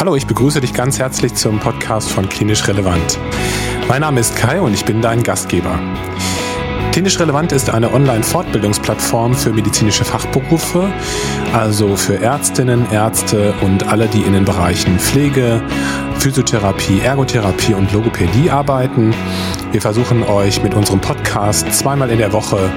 Hallo, 0.00 0.16
ich 0.16 0.26
begrüße 0.26 0.62
dich 0.62 0.72
ganz 0.72 0.98
herzlich 0.98 1.34
zum 1.34 1.58
Podcast 1.58 2.10
von 2.10 2.26
Klinisch 2.26 2.66
Relevant. 2.66 3.18
Mein 3.86 4.00
Name 4.00 4.20
ist 4.20 4.34
Kai 4.34 4.58
und 4.58 4.72
ich 4.72 4.86
bin 4.86 5.02
dein 5.02 5.22
Gastgeber. 5.22 5.78
Klinisch 6.90 7.20
Relevant 7.20 7.52
ist 7.52 7.68
eine 7.68 7.92
Online-Fortbildungsplattform 7.92 9.34
für 9.34 9.52
medizinische 9.52 10.06
Fachberufe, 10.06 10.90
also 11.52 11.96
für 11.96 12.18
Ärztinnen, 12.18 12.90
Ärzte 12.90 13.52
und 13.60 13.88
alle, 13.88 14.08
die 14.08 14.22
in 14.22 14.32
den 14.32 14.46
Bereichen 14.46 14.98
Pflege, 14.98 15.60
Physiotherapie, 16.18 17.00
Ergotherapie 17.00 17.74
und 17.74 17.92
Logopädie 17.92 18.48
arbeiten. 18.48 19.12
Wir 19.72 19.80
versuchen 19.80 20.24
euch 20.24 20.64
mit 20.64 20.74
unserem 20.74 21.00
Podcast 21.00 21.72
zweimal 21.72 22.10
in 22.10 22.18
der 22.18 22.32
Woche 22.32 22.72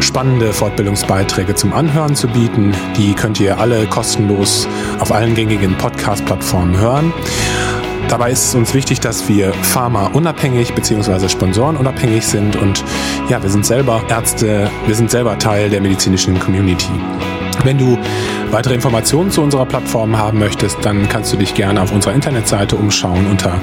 spannende 0.00 0.52
Fortbildungsbeiträge 0.52 1.54
zum 1.54 1.72
Anhören 1.72 2.14
zu 2.14 2.28
bieten. 2.28 2.74
Die 2.98 3.14
könnt 3.14 3.40
ihr 3.40 3.58
alle 3.58 3.86
kostenlos 3.86 4.68
auf 4.98 5.10
allen 5.10 5.34
gängigen 5.34 5.78
Podcast-Plattformen 5.78 6.76
hören. 6.76 7.14
Dabei 8.08 8.30
ist 8.30 8.48
es 8.48 8.54
uns 8.54 8.74
wichtig, 8.74 9.00
dass 9.00 9.26
wir 9.26 9.54
Pharma 9.54 10.08
unabhängig 10.08 10.74
bzw. 10.74 11.30
Sponsoren 11.30 11.78
unabhängig 11.78 12.26
sind 12.26 12.56
und 12.56 12.84
ja, 13.30 13.42
wir 13.42 13.48
sind 13.48 13.64
selber 13.64 14.02
Ärzte, 14.08 14.70
wir 14.86 14.94
sind 14.94 15.10
selber 15.10 15.38
Teil 15.38 15.70
der 15.70 15.80
medizinischen 15.80 16.38
Community. 16.38 16.92
Wenn 17.62 17.78
du 17.78 17.96
weitere 18.50 18.74
Informationen 18.74 19.30
zu 19.30 19.42
unserer 19.42 19.66
Plattform 19.66 20.18
haben 20.18 20.38
möchtest, 20.38 20.78
dann 20.82 21.08
kannst 21.08 21.32
du 21.32 21.36
dich 21.36 21.54
gerne 21.54 21.80
auf 21.80 21.92
unserer 21.92 22.14
Internetseite 22.14 22.76
umschauen 22.76 23.26
unter 23.30 23.60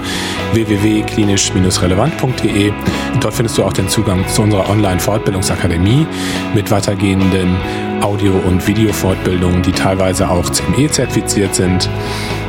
www.klinisch-relevant.de. 0.53 2.71
Dort 3.19 3.33
findest 3.33 3.57
du 3.57 3.63
auch 3.63 3.73
den 3.73 3.89
Zugang 3.89 4.25
zu 4.27 4.43
unserer 4.43 4.69
Online-Fortbildungsakademie 4.69 6.07
mit 6.53 6.71
weitergehenden 6.71 7.57
Audio- 8.01 8.39
und 8.47 8.65
Videofortbildungen, 8.67 9.61
die 9.61 9.71
teilweise 9.71 10.29
auch 10.29 10.49
CME-zertifiziert 10.49 11.55
sind. 11.55 11.89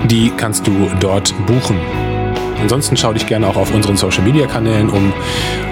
Die 0.04 0.32
kannst 0.36 0.66
du 0.66 0.90
dort 1.00 1.34
buchen. 1.46 1.78
Ansonsten 2.60 2.96
schau 2.96 3.12
dich 3.12 3.26
gerne 3.26 3.48
auch 3.48 3.56
auf 3.56 3.74
unseren 3.74 3.96
Social 3.96 4.22
Media 4.22 4.46
Kanälen 4.46 4.88
um, 4.88 5.12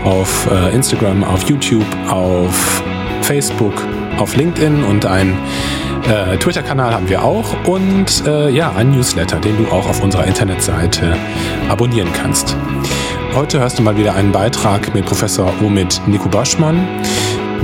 auf 0.05 0.49
äh, 0.51 0.75
Instagram, 0.75 1.25
auf 1.25 1.49
YouTube, 1.49 1.87
auf 2.09 2.83
Facebook, 3.23 3.75
auf 4.21 4.37
LinkedIn 4.37 4.85
und 4.85 5.07
ein 5.07 5.37
äh, 6.09 6.37
Twitter-Kanal 6.37 6.95
haben 6.95 7.09
wir 7.09 7.25
auch 7.25 7.55
und 7.67 8.27
äh, 8.27 8.51
ja, 8.51 8.73
ein 8.77 8.91
Newsletter, 8.91 9.39
den 9.41 9.57
du 9.57 9.71
auch 9.73 9.89
auf 9.89 10.03
unserer 10.03 10.27
Internetseite 10.27 11.17
abonnieren 11.69 12.11
kannst. 12.13 12.57
Heute 13.35 13.61
hörst 13.61 13.79
du 13.79 13.83
mal 13.83 13.97
wieder 13.97 14.15
einen 14.15 14.33
Beitrag 14.33 14.95
mit 14.95 15.07
Professor 15.07 15.53
Omid 15.63 16.01
Nico 16.07 16.29
Boschmann, 16.29 16.87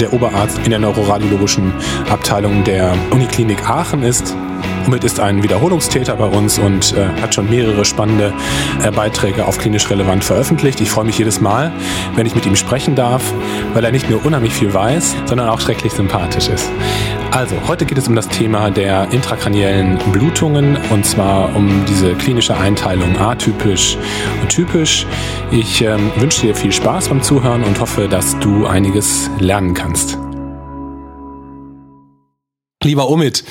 der 0.01 0.13
Oberarzt 0.13 0.59
in 0.65 0.71
der 0.71 0.79
neuroradiologischen 0.79 1.73
Abteilung 2.09 2.65
der 2.65 2.95
Uniklinik 3.11 3.69
Aachen 3.69 4.03
ist 4.03 4.35
Omid 4.87 5.05
ist 5.05 5.21
ein 5.21 5.43
Wiederholungstäter 5.43 6.17
bei 6.17 6.27
uns 6.27 6.59
und 6.59 6.95
äh, 6.95 7.09
hat 7.21 7.35
schon 7.35 7.51
mehrere 7.51 7.85
spannende 7.85 8.33
äh, 8.83 8.91
Beiträge 8.91 9.47
auf 9.47 9.59
klinisch 9.59 9.91
relevant 9.91 10.25
veröffentlicht. 10.25 10.81
Ich 10.81 10.91
freue 10.91 11.05
mich 11.05 11.19
jedes 11.19 11.41
Mal, 11.41 11.73
wenn 12.15 12.27
ich 12.27 12.35
mit 12.35 12.47
ihm 12.47 12.57
sprechen 12.57 12.95
darf, 12.95 13.23
weil 13.75 13.85
er 13.85 13.93
nicht 13.93 14.09
nur 14.09 14.25
unheimlich 14.25 14.53
viel 14.53 14.73
weiß, 14.73 15.17
sondern 15.27 15.49
auch 15.49 15.61
schrecklich 15.61 15.93
sympathisch 15.93 16.49
ist. 16.49 16.71
Also, 17.33 17.57
heute 17.67 17.85
geht 17.85 17.99
es 17.99 18.09
um 18.09 18.15
das 18.15 18.29
Thema 18.29 18.71
der 18.71 19.09
intrakraniellen 19.11 19.99
Blutungen 20.13 20.79
und 20.91 21.05
zwar 21.05 21.55
um 21.55 21.85
diese 21.87 22.15
klinische 22.15 22.57
Einteilung 22.57 23.19
atypisch 23.19 23.99
und 24.41 24.49
typisch. 24.49 25.07
Ich 25.51 25.83
ähm, 25.83 26.11
wünsche 26.17 26.43
dir 26.43 26.55
viel 26.55 26.73
Spaß 26.73 27.09
beim 27.09 27.23
Zuhören 27.23 27.65
und 27.65 27.81
hoffe, 27.81 28.09
dass 28.09 28.39
du 28.39 28.67
einiges 28.67 29.29
lernen 29.39 29.75
kannst. 29.75 30.19
Lieber 32.83 33.11
Omid, 33.11 33.45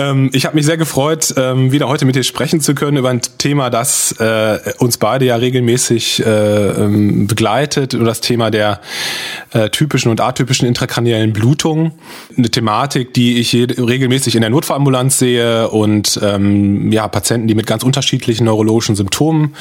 ähm, 0.00 0.30
ich 0.32 0.46
habe 0.46 0.56
mich 0.56 0.64
sehr 0.64 0.76
gefreut, 0.76 1.34
ähm, 1.36 1.72
wieder 1.72 1.88
heute 1.88 2.04
mit 2.04 2.16
dir 2.16 2.22
sprechen 2.22 2.60
zu 2.60 2.74
können 2.74 2.96
über 2.96 3.10
ein 3.10 3.20
Thema, 3.38 3.70
das 3.70 4.12
äh, 4.18 4.58
uns 4.78 4.96
beide 4.96 5.26
ja 5.26 5.36
regelmäßig 5.36 6.24
äh, 6.24 6.30
ähm, 6.30 7.26
begleitet, 7.26 7.92
über 7.92 8.04
das 8.04 8.20
Thema 8.20 8.50
der 8.50 8.80
äh, 9.52 9.68
typischen 9.68 10.10
und 10.10 10.20
atypischen 10.20 10.66
intrakraniellen 10.66 11.32
Blutungen. 11.32 11.92
Eine 12.36 12.50
Thematik, 12.50 13.12
die 13.14 13.38
ich 13.38 13.52
regelmäßig 13.54 14.34
in 14.34 14.40
der 14.40 14.50
Notfallambulanz 14.50 15.18
sehe 15.18 15.68
und 15.68 16.18
ähm, 16.22 16.90
ja, 16.92 17.06
Patienten, 17.08 17.46
die 17.46 17.54
mit 17.54 17.66
ganz 17.66 17.82
unterschiedlichen 17.82 18.44
neurologischen 18.44 18.96
Symptomen 18.96 19.54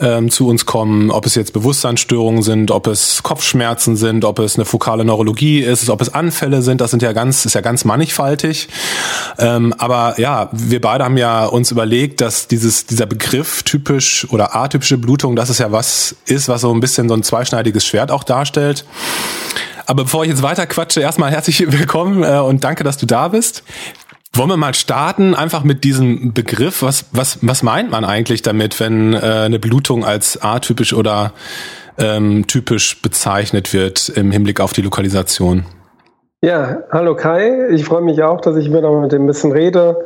ähm, 0.00 0.30
zu 0.30 0.48
uns 0.48 0.66
kommen, 0.66 1.10
ob 1.10 1.26
es 1.26 1.36
jetzt 1.36 1.52
Bewusstseinsstörungen 1.52 2.42
sind, 2.42 2.70
ob 2.70 2.88
es 2.88 3.22
Kopfschmerzen 3.22 3.96
sind, 3.96 4.24
ob 4.24 4.40
es 4.40 4.56
eine 4.56 4.64
fokale 4.64 5.04
Neurologie 5.04 5.60
ist, 5.60 5.88
ob 5.90 6.00
es 6.00 6.12
Anfälle 6.12 6.62
sind, 6.62 6.80
das 6.80 6.90
sind 6.90 7.02
ja 7.02 7.12
ganz, 7.12 7.44
ist 7.46 7.54
ja 7.54 7.60
ganz 7.60 7.84
mannigfaltig. 7.84 8.68
Ähm, 9.38 9.74
aber 9.78 10.18
ja, 10.18 10.48
wir 10.52 10.80
beide 10.80 11.04
haben 11.04 11.16
ja 11.16 11.46
uns 11.46 11.70
überlegt, 11.70 12.20
dass 12.20 12.48
dieses, 12.48 12.86
dieser 12.86 13.06
Begriff 13.06 13.62
typisch 13.62 14.26
oder 14.30 14.54
atypische 14.54 14.98
Blutung, 14.98 15.36
dass 15.36 15.48
es 15.48 15.58
ja 15.58 15.72
was 15.72 16.16
ist, 16.26 16.48
was 16.48 16.62
so 16.62 16.72
ein 16.72 16.80
bisschen 16.80 17.08
so 17.08 17.14
ein 17.14 17.22
zweischneidiges 17.22 17.86
Schwert 17.86 18.10
auch 18.10 18.24
darstellt. 18.24 18.84
Aber 19.86 20.04
bevor 20.04 20.24
ich 20.24 20.30
jetzt 20.30 20.42
weiter 20.42 20.66
quatsche, 20.66 21.00
erstmal 21.00 21.30
herzlich 21.30 21.60
willkommen 21.72 22.22
äh, 22.22 22.38
und 22.38 22.64
danke, 22.64 22.84
dass 22.84 22.96
du 22.98 23.06
da 23.06 23.28
bist. 23.28 23.62
Wollen 24.32 24.50
wir 24.50 24.56
mal 24.56 24.74
starten, 24.74 25.34
einfach 25.34 25.62
mit 25.62 25.84
diesem 25.84 26.34
Begriff. 26.34 26.82
Was, 26.82 27.06
was, 27.12 27.38
was 27.40 27.62
meint 27.62 27.90
man 27.90 28.04
eigentlich 28.04 28.42
damit, 28.42 28.78
wenn 28.80 29.14
äh, 29.14 29.18
eine 29.18 29.58
Blutung 29.58 30.04
als 30.04 30.42
atypisch 30.42 30.92
oder 30.92 31.32
ähm, 31.98 32.46
typisch 32.46 33.00
bezeichnet 33.00 33.72
wird 33.72 34.10
im 34.10 34.30
Hinblick 34.30 34.60
auf 34.60 34.72
die 34.72 34.82
Lokalisation? 34.82 35.64
Ja, 36.46 36.84
hallo 36.92 37.16
Kai. 37.16 37.70
Ich 37.70 37.86
freue 37.86 38.02
mich 38.02 38.22
auch, 38.22 38.40
dass 38.40 38.54
ich 38.54 38.72
wieder 38.72 38.92
mit 39.00 39.10
dem 39.10 39.24
ein 39.24 39.26
bisschen 39.26 39.50
rede. 39.50 39.96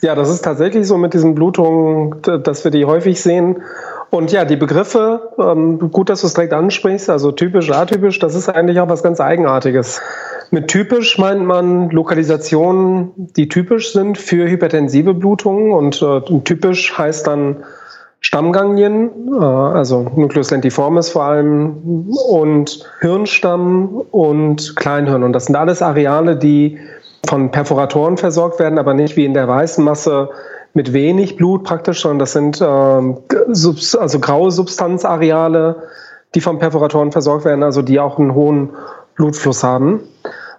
Ja, 0.00 0.14
das 0.14 0.30
ist 0.30 0.42
tatsächlich 0.42 0.86
so 0.86 0.96
mit 0.96 1.12
diesen 1.12 1.34
Blutungen, 1.34 2.22
dass 2.22 2.64
wir 2.64 2.70
die 2.70 2.86
häufig 2.86 3.20
sehen. 3.20 3.62
Und 4.08 4.32
ja, 4.32 4.46
die 4.46 4.56
Begriffe, 4.56 5.34
ähm, 5.38 5.90
gut, 5.90 6.08
dass 6.08 6.22
du 6.22 6.28
es 6.28 6.32
direkt 6.32 6.54
ansprichst, 6.54 7.10
also 7.10 7.30
typisch, 7.30 7.70
atypisch, 7.70 8.18
das 8.20 8.34
ist 8.34 8.48
eigentlich 8.48 8.80
auch 8.80 8.88
was 8.88 9.02
ganz 9.02 9.20
Eigenartiges. 9.20 10.00
Mit 10.50 10.68
typisch 10.68 11.18
meint 11.18 11.44
man 11.44 11.90
Lokalisationen, 11.90 13.10
die 13.36 13.50
typisch 13.50 13.92
sind 13.92 14.16
für 14.16 14.48
hypertensive 14.48 15.12
Blutungen 15.12 15.72
und 15.72 16.00
äh, 16.00 16.22
typisch 16.42 16.96
heißt 16.96 17.26
dann 17.26 17.64
Stammganglien, 18.22 19.10
äh, 19.38 19.44
also 19.44 20.10
Nucleus 20.16 20.50
lentiformis 20.50 21.10
vor 21.10 21.24
allem, 21.24 22.08
und 22.28 22.88
Hirnstamm 23.00 24.02
und 24.10 24.76
Kleinhirn. 24.76 25.22
Und 25.22 25.32
das 25.32 25.46
sind 25.46 25.56
alles 25.56 25.82
Areale, 25.82 26.36
die 26.36 26.78
von 27.26 27.50
Perforatoren 27.50 28.16
versorgt 28.16 28.58
werden, 28.58 28.78
aber 28.78 28.94
nicht 28.94 29.16
wie 29.16 29.24
in 29.24 29.34
der 29.34 29.46
weißen 29.46 29.84
Masse 29.84 30.30
mit 30.74 30.92
wenig 30.92 31.36
Blut 31.36 31.64
praktisch, 31.64 32.00
sondern 32.00 32.20
das 32.20 32.32
sind 32.32 32.60
äh, 32.60 32.64
also 32.64 34.20
graue 34.20 34.50
Substanzareale, 34.50 35.82
die 36.34 36.40
von 36.40 36.58
Perforatoren 36.58 37.12
versorgt 37.12 37.44
werden, 37.44 37.62
also 37.62 37.82
die 37.82 38.00
auch 38.00 38.18
einen 38.18 38.34
hohen 38.34 38.70
Blutfluss 39.16 39.62
haben. 39.62 40.00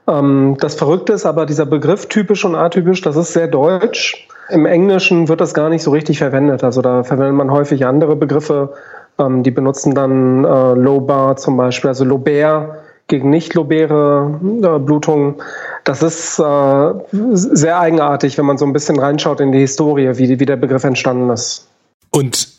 Ähm, 0.07 0.57
das 0.59 0.75
Verrückte 0.75 1.13
ist 1.13 1.25
aber 1.25 1.45
dieser 1.45 1.65
Begriff 1.65 2.07
typisch 2.07 2.45
und 2.45 2.55
atypisch, 2.55 3.01
das 3.01 3.15
ist 3.15 3.33
sehr 3.33 3.47
deutsch. 3.47 4.27
Im 4.49 4.65
Englischen 4.65 5.27
wird 5.29 5.41
das 5.41 5.53
gar 5.53 5.69
nicht 5.69 5.83
so 5.83 5.91
richtig 5.91 6.17
verwendet. 6.17 6.63
Also 6.63 6.81
da 6.81 7.03
verwendet 7.03 7.35
man 7.35 7.51
häufig 7.51 7.85
andere 7.85 8.15
Begriffe. 8.15 8.73
Ähm, 9.19 9.43
die 9.43 9.51
benutzen 9.51 9.95
dann 9.95 10.43
äh, 10.43 10.73
Lobar 10.73 11.37
zum 11.37 11.57
Beispiel, 11.57 11.89
also 11.89 12.03
Lobär 12.03 12.79
gegen 13.07 13.29
nicht 13.29 13.53
lobäre 13.53 14.39
äh, 14.41 14.79
Blutungen. 14.79 15.35
Das 15.83 16.01
ist 16.01 16.39
äh, 16.39 16.93
sehr 17.11 17.79
eigenartig, 17.79 18.37
wenn 18.37 18.45
man 18.45 18.57
so 18.57 18.65
ein 18.65 18.73
bisschen 18.73 18.99
reinschaut 18.99 19.39
in 19.39 19.51
die 19.51 19.59
Historie, 19.59 20.17
wie, 20.17 20.39
wie 20.39 20.45
der 20.45 20.55
Begriff 20.55 20.83
entstanden 20.83 21.29
ist. 21.29 21.67
Und 22.11 22.52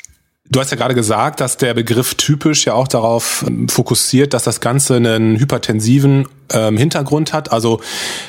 Du 0.51 0.61
hast 0.61 0.71
ja 0.71 0.77
gerade 0.77 0.95
gesagt, 0.95 1.41
dass 1.41 1.57
der 1.57 1.73
Begriff 1.73 2.17
typisch 2.17 2.67
ja 2.67 2.75
auch 2.75 2.87
darauf 2.87 3.45
ähm, 3.49 3.67
fokussiert, 3.67 4.35
dass 4.35 4.45
das 4.45 4.61
Ganze 4.61 4.97
einen 4.97 5.39
hypertensiven 5.39 6.29
ähm, 6.53 6.77
Hintergrund 6.77 7.33
hat, 7.33 7.51
also 7.51 7.81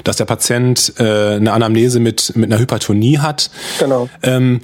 dass 0.06 0.16
der 0.16 0.24
Patient 0.24 0.94
äh, 0.98 1.36
eine 1.36 1.52
Anamnese 1.52 2.00
mit, 2.00 2.34
mit 2.38 2.52
einer 2.52 2.62
Hypertonie 2.62 3.20
hat. 3.20 3.50
Genau. 3.80 4.10
Ähm, 4.24 4.62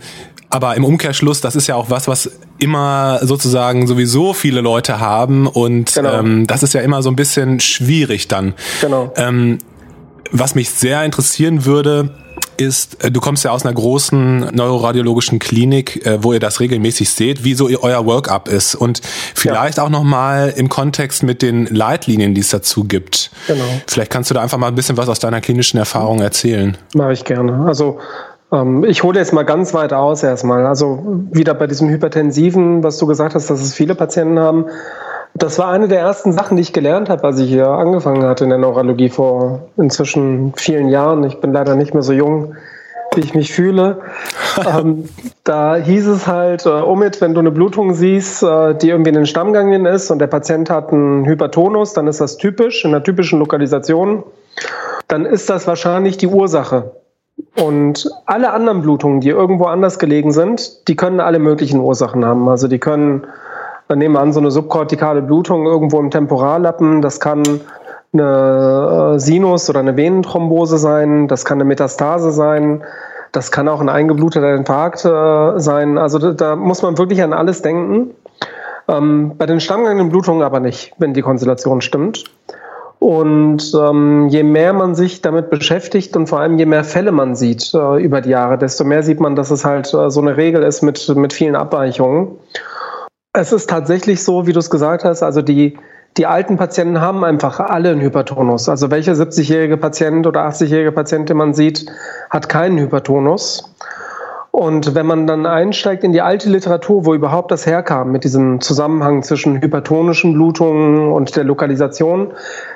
aber 0.50 0.76
im 0.76 0.86
Umkehrschluss, 0.86 1.42
das 1.42 1.58
ist 1.58 1.68
ja 1.68 1.76
auch 1.76 1.90
was, 1.90 2.08
was 2.08 2.32
immer 2.58 3.20
sozusagen 3.22 3.86
sowieso 3.86 4.34
viele 4.34 4.62
Leute 4.62 5.02
haben 5.02 5.46
und 5.46 5.94
genau. 5.94 6.20
ähm, 6.20 6.48
das 6.48 6.64
ist 6.64 6.74
ja 6.74 6.80
immer 6.80 7.04
so 7.04 7.10
ein 7.10 7.18
bisschen 7.18 7.60
schwierig 7.60 8.30
dann. 8.30 8.54
Genau. 8.80 9.12
Ähm, 9.18 9.58
was 10.32 10.56
mich 10.56 10.70
sehr 10.70 11.04
interessieren 11.04 11.66
würde, 11.66 12.16
ist, 12.62 13.04
äh, 13.04 13.12
du 13.12 13.20
kommst 13.20 13.44
ja 13.44 13.52
aus 13.52 13.66
einer 13.66 13.74
großen 13.74 14.50
neuroradiologischen 14.54 15.40
Klinik, 15.40 16.06
äh, 16.06 16.24
wo 16.24 16.34
ihr 16.34 16.40
das 16.40 16.60
regelmäßig 16.60 17.10
seht, 17.10 17.44
wie 17.44 17.54
so 17.54 17.70
euer 17.82 18.06
Workup 18.06 18.48
ist 18.48 18.76
und 18.76 19.02
vielleicht 19.36 19.78
ja. 19.78 19.84
auch 19.84 19.90
nochmal 19.90 20.54
im 20.56 20.70
Kontext 20.70 21.24
mit 21.24 21.42
den 21.42 21.66
Leitlinien, 21.66 22.34
die 22.34 22.42
es 22.42 22.50
dazu 22.50 22.84
gibt. 22.84 23.32
Genau. 23.48 23.64
Vielleicht 23.88 24.12
kannst 24.12 24.30
du 24.30 24.34
da 24.34 24.42
einfach 24.42 24.58
mal 24.58 24.68
ein 24.68 24.76
bisschen 24.76 24.98
was 24.98 25.10
aus 25.10 25.20
deiner 25.20 25.42
klinischen 25.42 25.78
Erfahrung 25.78 26.22
erzählen. 26.22 26.78
Mache 26.94 27.14
ich 27.14 27.24
gerne. 27.24 27.66
Also 27.66 28.00
ähm, 28.52 28.84
ich 28.84 29.04
hole 29.04 29.18
jetzt 29.20 29.34
mal 29.34 29.44
ganz 29.44 29.74
weit 29.74 29.94
aus 29.94 30.24
erstmal. 30.24 30.66
Also 30.66 31.04
wieder 31.32 31.54
bei 31.54 31.68
diesem 31.68 31.90
Hypertensiven, 31.90 32.84
was 32.84 32.98
du 32.98 33.08
gesagt 33.08 33.36
hast, 33.36 33.50
dass 33.50 33.62
es 33.62 33.74
viele 33.74 33.96
Patienten 33.96 34.40
haben. 34.40 34.66
Das 35.34 35.58
war 35.60 35.70
eine 35.70 35.88
der 35.88 36.00
ersten 36.02 36.34
Sachen, 36.34 36.58
die 36.58 36.62
ich 36.62 36.74
gelernt 36.74 37.10
habe, 37.10 37.24
als 37.24 37.40
ich 37.40 37.50
hier 37.50 37.68
angefangen 37.68 38.24
hatte 38.24 38.44
in 38.44 38.50
der 38.50 38.60
Neurologie 38.60 39.10
vor 39.10 39.70
inzwischen 39.78 40.54
vielen 40.56 40.90
Jahren. 40.90 41.24
Ich 41.24 41.40
bin 41.40 41.54
leider 41.54 41.76
nicht 41.76 41.94
mehr 41.94 42.04
so 42.04 42.14
jung 42.14 42.56
wie 43.16 43.22
ich 43.22 43.34
mich 43.34 43.52
fühle. 43.52 44.02
ähm, 44.68 45.10
da 45.44 45.76
hieß 45.76 46.08
es 46.08 46.28
halt, 46.28 46.66
äh, 46.66 46.70
Omid, 46.70 47.20
wenn 47.22 47.34
du 47.34 47.40
eine 47.40 47.52
Blutung 47.52 47.94
siehst, 47.94 48.44
äh, 48.44 48.76
die 48.76 48.90
irgendwie 48.90 49.10
in 49.10 49.16
den 49.16 49.26
Stammganglien 49.26 49.86
ist 49.86 50.12
und 50.12 50.20
der 50.20 50.28
Patient 50.28 50.70
hat 50.70 50.92
einen 50.92 51.26
Hypertonus, 51.26 51.94
dann 51.94 52.08
ist 52.08 52.22
das 52.22 52.38
typisch, 52.38 52.86
in 52.86 52.94
einer 52.94 53.04
typischen 53.04 53.40
Lokalisation. 53.40 54.24
Dann 55.08 55.26
ist 55.26 55.50
das 55.50 55.68
wahrscheinlich 55.68 56.18
die 56.18 56.28
Ursache. 56.28 56.92
Und 57.56 58.10
alle 58.26 58.52
anderen 58.52 58.82
Blutungen, 58.82 59.20
die 59.20 59.30
irgendwo 59.30 59.66
anders 59.66 60.00
gelegen 60.00 60.32
sind, 60.32 60.88
die 60.88 60.96
können 60.96 61.20
alle 61.20 61.40
möglichen 61.40 61.80
Ursachen 61.80 62.24
haben. 62.24 62.48
Also 62.48 62.68
die 62.68 62.80
können, 62.80 63.28
dann 63.88 64.00
nehmen 64.00 64.16
wir 64.16 64.22
an, 64.22 64.34
so 64.34 64.40
eine 64.40 64.52
subkortikale 64.52 65.22
Blutung 65.22 65.66
irgendwo 65.66 66.00
im 66.00 66.12
Temporallappen, 66.12 67.02
das 67.02 67.20
kann 67.20 67.44
eine 68.14 69.14
äh, 69.16 69.20
Sinus- 69.20 69.70
oder 69.70 69.80
eine 69.80 69.96
Venenthrombose 69.96 70.78
sein, 70.78 71.28
das 71.28 71.46
kann 71.46 71.58
eine 71.58 71.66
Metastase 71.66 72.32
sein, 72.32 72.84
das 73.32 73.52
kann 73.52 73.68
auch 73.70 73.80
ein 73.80 73.90
eingebluteter 73.90 74.54
Infarkt 74.56 75.06
äh, 75.06 75.60
sein. 75.60 75.98
Also 75.98 76.20
da, 76.20 76.32
da, 76.32 76.56
muss 76.56 76.82
man 76.82 76.98
wirklich 76.98 77.24
an 77.24 77.34
alles 77.34 77.62
denken. 77.62 78.12
Ähm, 78.88 79.34
bei 79.38 79.46
den 79.46 79.60
stammgängigen 79.60 80.10
Blutungen 80.10 80.44
aber 80.44 80.60
nicht, 80.60 80.94
wenn 80.98 81.14
die 81.14 81.22
Konstellation 81.22 81.82
stimmt. 81.82 82.26
Und 83.00 83.74
ähm, 83.74 84.28
je 84.28 84.44
mehr 84.44 84.74
man 84.74 84.94
sich 84.94 85.22
damit 85.22 85.50
beschäftigt 85.50 86.16
und 86.16 86.28
vor 86.28 86.40
allem 86.40 86.60
je 86.60 86.68
mehr 86.68 86.84
Fälle 86.84 87.12
man 87.12 87.36
sieht 87.36 87.74
äh, 87.74 88.00
über 88.00 88.22
die 88.22 88.30
Jahre, 88.30 88.60
desto 88.60 88.84
mehr 88.84 89.02
sieht 89.02 89.20
man, 89.20 89.36
dass 89.36 89.50
es 89.50 89.66
halt 89.66 89.92
äh, 89.94 90.12
so 90.12 90.22
eine 90.22 90.38
Regel 90.38 90.62
ist 90.62 90.84
mit, 90.84 91.10
mit 91.16 91.34
vielen 91.34 91.56
Abweichungen. 91.56 92.28
Es 93.34 93.54
ist 93.54 93.70
tatsächlich 93.70 94.24
so, 94.24 94.46
wie 94.46 94.52
du 94.52 94.60
es 94.60 94.70
gesagt 94.70 95.06
hast, 95.06 95.24
also 95.24 95.42
die, 95.42 95.78
die 96.18 96.26
alten 96.26 96.58
Patienten 96.58 97.00
haben 97.00 97.24
einfach 97.24 97.62
alle 97.62 97.92
einen 97.92 98.02
Hypertonus. 98.02 98.68
Also 98.68 98.92
welcher 98.92 99.14
70-jährige 99.14 99.78
Patient 99.78 100.28
oder 100.28 100.46
80-jährige 100.48 100.92
Patient, 100.92 101.30
den 101.30 101.38
man 101.38 101.54
sieht, 101.54 101.86
hat 102.30 102.50
keinen 102.50 102.78
Hypertonus. 102.78 103.74
Und 104.52 104.96
wenn 104.96 105.06
man 105.06 105.28
dann 105.28 105.46
einsteigt 105.46 106.04
in 106.04 106.12
die 106.12 106.22
alte 106.22 106.50
Literatur, 106.50 107.06
wo 107.06 107.14
überhaupt 107.14 107.52
das 107.52 107.66
herkam, 107.66 108.12
mit 108.12 108.26
diesem 108.26 108.60
Zusammenhang 108.60 109.24
zwischen 109.24 109.62
hypertonischen 109.62 110.34
Blutungen 110.34 111.12
und 111.12 111.36
der 111.38 111.46
Lokalisation, 111.46 112.34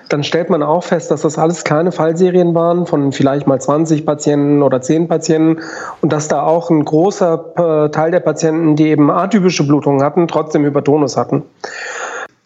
dann 0.07 0.24
stellt 0.24 0.50
man 0.50 0.63
auch 0.63 0.83
fest, 0.83 1.12
dass 1.12 1.24
das 1.24 1.38
alles 1.38 1.66
kleine 1.66 1.92
Fallserien 1.92 2.56
waren 2.56 2.86
von 2.86 3.12
vielleicht 3.12 3.45
mal 3.45 3.60
20 3.60 4.06
Patienten 4.06 4.63
oder 4.63 4.81
10 4.81 5.10
Patienten 5.10 5.62
und 6.01 6.13
dass 6.13 6.30
da 6.30 6.44
auch 6.44 6.69
ein 6.69 6.86
großer 6.86 7.86
äh, 7.86 7.92
Teil 7.92 8.12
der 8.12 8.21
Patienten, 8.21 8.78
die 8.78 8.88
eben 8.88 9.12
atypische 9.12 9.68
Blutungen 9.68 10.01
hatten, 10.01 10.30
trotzdem 10.30 10.63
Hypertonus 10.63 11.18
hatten 11.18 11.44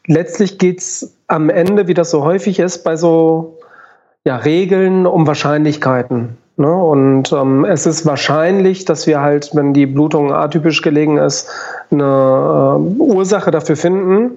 letztlich 0.10 0.58
geht 0.58 0.80
es 0.80 1.16
am 1.28 1.50
Ende, 1.50 1.88
wie 1.88 1.94
das 1.94 2.10
so 2.10 2.24
häufig 2.24 2.60
ist, 2.60 2.84
bei 2.84 2.98
so 2.98 3.60
ja, 4.25 4.36
Regeln 4.36 5.06
um 5.06 5.25
Wahrscheinlichkeiten. 5.25 6.38
Ne? 6.60 6.74
Und 6.74 7.32
ähm, 7.32 7.64
es 7.64 7.86
ist 7.86 8.06
wahrscheinlich, 8.06 8.84
dass 8.84 9.08
wir 9.08 9.22
halt, 9.22 9.52
wenn 9.54 9.74
die 9.74 9.86
Blutung 9.86 10.34
atypisch 10.34 10.82
gelegen 10.82 11.18
ist, 11.18 11.50
eine 11.90 12.04
äh, 12.04 13.02
Ursache 13.02 13.50
dafür 13.50 13.78
finden. 13.78 14.32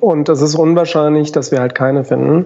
Und 0.00 0.28
es 0.28 0.42
ist 0.42 0.54
unwahrscheinlich, 0.54 1.32
dass 1.32 1.50
wir 1.50 1.60
halt 1.60 1.74
keine 1.74 2.04
finden. 2.04 2.44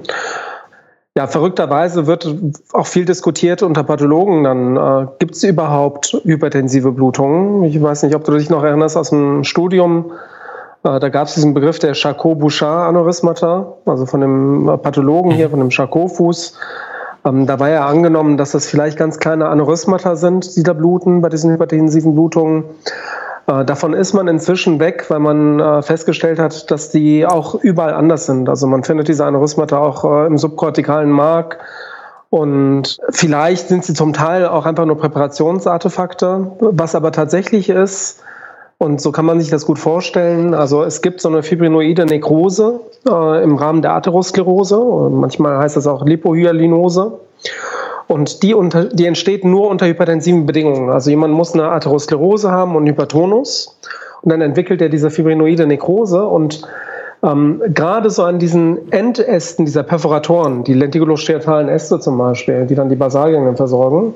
Ja, 1.17 1.26
verrückterweise 1.26 2.06
wird 2.06 2.32
auch 2.73 2.87
viel 2.87 3.05
diskutiert 3.05 3.62
unter 3.62 3.82
Pathologen 3.82 4.44
dann. 4.44 4.76
Äh, 4.76 5.06
Gibt 5.19 5.34
es 5.34 5.43
überhaupt 5.43 6.17
hypertensive 6.23 6.93
Blutungen? 6.93 7.64
Ich 7.64 7.82
weiß 7.82 8.05
nicht, 8.05 8.14
ob 8.14 8.25
du 8.25 8.32
dich 8.32 8.49
noch 8.49 8.62
erinnerst 8.62 8.96
aus 8.96 9.11
dem 9.11 9.43
Studium 9.43 10.12
äh, 10.84 11.00
da 11.00 11.08
gab 11.08 11.26
es 11.26 11.34
diesen 11.34 11.52
Begriff 11.52 11.81
der 11.81 11.94
Charcot-Bouchard-Aneurysmata, 11.94 13.75
also 13.87 14.06
von 14.06 14.20
dem 14.20 14.78
Pathologen 14.82 15.32
hier, 15.32 15.50
von 15.50 15.58
dem 15.58 15.70
Charcot-Fuß. 15.70 16.56
Ähm, 17.26 17.46
da 17.46 17.58
war 17.58 17.69
ja 17.69 17.87
angenommen, 17.87 18.37
dass 18.37 18.52
das 18.52 18.67
vielleicht 18.67 18.96
ganz 18.96 19.19
kleine 19.19 19.49
Aneurysmata 19.49 20.17
sind, 20.17 20.56
die 20.56 20.62
da 20.62 20.73
bluten 20.73 21.20
bei 21.20 21.28
diesen 21.28 21.50
hypertensiven 21.50 22.14
Blutungen. 22.14 22.64
Äh, 23.46 23.64
davon 23.64 23.93
ist 23.93 24.12
man 24.12 24.28
inzwischen 24.28 24.78
weg, 24.78 25.06
weil 25.08 25.19
man 25.19 25.61
äh, 25.61 25.82
festgestellt 25.82 26.38
hat, 26.38 26.70
dass 26.70 26.90
die 26.90 27.26
auch 27.26 27.55
überall 27.56 27.94
anders 27.94 28.26
sind. 28.26 28.49
Also 28.49 28.67
man 28.67 28.84
findet 28.84 29.08
diese 29.08 29.25
Aneurysmata 29.25 29.78
auch 29.78 30.26
im 30.26 30.38
subkortikalen 30.38 31.11
Mark. 31.11 31.58
Und 32.28 32.99
vielleicht 33.11 33.69
sind 33.69 33.84
sie 33.84 33.94
zum 33.94 34.12
Teil 34.12 34.46
auch 34.46 34.67
einfach 34.67 34.84
nur 34.84 34.99
Präparationsartefakte. 34.99 36.52
Was 36.61 36.94
aber 36.94 37.12
tatsächlich 37.12 37.70
ist, 37.70 38.20
und 38.78 39.00
so 39.00 39.11
kann 39.11 39.25
man 39.25 39.40
sich 39.40 39.49
das 39.49 39.64
gut 39.64 39.78
vorstellen. 39.78 40.52
Also 40.52 40.84
es 40.84 41.00
gibt 41.00 41.20
so 41.20 41.28
eine 41.28 41.43
fibrinoide 41.43 42.05
Nekrose 42.05 42.81
äh, 43.08 43.43
im 43.43 43.56
Rahmen 43.56 43.81
der 43.81 43.94
Atherosklerose. 43.94 44.78
Manchmal 45.11 45.58
heißt 45.58 45.76
das 45.76 45.87
auch 45.87 46.05
Lipohyalinose. 46.05 47.19
Und 48.06 48.43
die, 48.43 48.55
unter, 48.55 48.84
die 48.84 49.06
entsteht 49.06 49.44
nur 49.44 49.69
unter 49.69 49.87
hypertensiven 49.87 50.44
Bedingungen. 50.44 50.90
Also 50.90 51.11
jemand 51.11 51.32
muss 51.32 51.55
eine 51.55 51.64
Atherosklerose 51.70 52.50
haben 52.50 52.76
und 52.76 52.87
Hypertonus. 52.87 53.78
Und 54.20 54.31
dann 54.31 54.43
entwickelt 54.43 54.82
er 54.82 54.90
diese 54.90 55.11
fibrinoide 55.11 55.67
Nekrose. 55.67 56.25
Und 56.26 56.62
ähm, 57.23 57.62
gerade 57.73 58.11
so 58.11 58.25
an 58.25 58.38
diesen 58.38 58.93
Endästen 58.93 59.64
dieser 59.64 59.84
Perforatoren, 59.84 60.64
die 60.64 60.75
lenticulostriatalen 60.75 61.69
Äste 61.69 61.99
zum 61.99 62.19
Beispiel, 62.19 62.67
die 62.67 62.75
dann 62.75 62.90
die 62.90 62.96
Basalgänge 62.96 63.56
versorgen, 63.56 64.12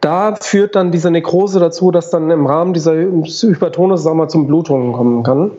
da 0.00 0.36
führt 0.36 0.76
dann 0.76 0.92
diese 0.92 1.10
Nekrose 1.10 1.58
dazu, 1.58 1.90
dass 1.90 2.10
dann 2.10 2.30
im 2.30 2.46
Rahmen 2.46 2.72
dieser 2.72 2.94
Hypertonus 2.94 4.02
sagen 4.02 4.18
wir, 4.18 4.28
zum 4.28 4.46
Blutungen 4.46 4.92
kommen 4.92 5.22
kann. 5.22 5.50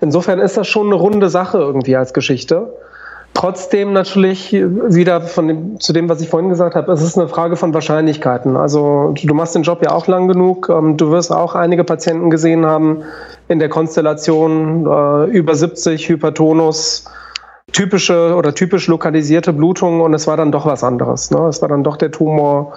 Insofern 0.00 0.38
ist 0.38 0.56
das 0.56 0.68
schon 0.68 0.86
eine 0.86 0.94
runde 0.94 1.28
Sache 1.28 1.58
irgendwie 1.58 1.96
als 1.96 2.14
Geschichte. 2.14 2.72
Trotzdem 3.34 3.92
natürlich 3.92 4.52
wieder 4.52 5.20
von 5.20 5.48
dem, 5.48 5.80
zu 5.80 5.92
dem, 5.92 6.08
was 6.08 6.20
ich 6.20 6.28
vorhin 6.28 6.50
gesagt 6.50 6.74
habe, 6.74 6.90
es 6.92 7.00
ist 7.00 7.16
eine 7.16 7.28
Frage 7.28 7.56
von 7.56 7.72
Wahrscheinlichkeiten. 7.72 8.56
Also 8.56 9.14
du 9.16 9.34
machst 9.34 9.54
den 9.54 9.62
Job 9.62 9.82
ja 9.84 9.92
auch 9.92 10.08
lang 10.08 10.26
genug. 10.28 10.68
Ähm, 10.68 10.96
du 10.96 11.10
wirst 11.10 11.32
auch 11.32 11.54
einige 11.54 11.84
Patienten 11.84 12.30
gesehen 12.30 12.66
haben 12.66 13.02
in 13.48 13.60
der 13.60 13.68
Konstellation 13.68 14.86
äh, 14.86 15.24
über 15.26 15.54
70 15.54 16.08
Hypertonus, 16.08 17.04
typische 17.72 18.34
oder 18.34 18.52
typisch 18.52 18.88
lokalisierte 18.88 19.52
Blutungen 19.52 20.00
und 20.00 20.12
es 20.12 20.26
war 20.26 20.36
dann 20.36 20.50
doch 20.50 20.66
was 20.66 20.82
anderes. 20.82 21.30
Ne? 21.30 21.38
Es 21.46 21.62
war 21.62 21.68
dann 21.68 21.84
doch 21.84 21.96
der 21.96 22.10
Tumor 22.10 22.72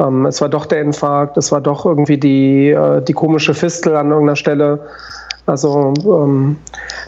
ähm, 0.00 0.26
es 0.26 0.40
war 0.40 0.48
doch 0.48 0.66
der 0.66 0.80
Infarkt, 0.80 1.36
es 1.36 1.52
war 1.52 1.60
doch 1.60 1.84
irgendwie 1.84 2.18
die, 2.18 2.70
äh, 2.70 3.02
die 3.02 3.12
komische 3.12 3.54
Fistel 3.54 3.96
an 3.96 4.10
irgendeiner 4.10 4.36
Stelle. 4.36 4.80
Also 5.46 5.92
ähm, 6.04 6.56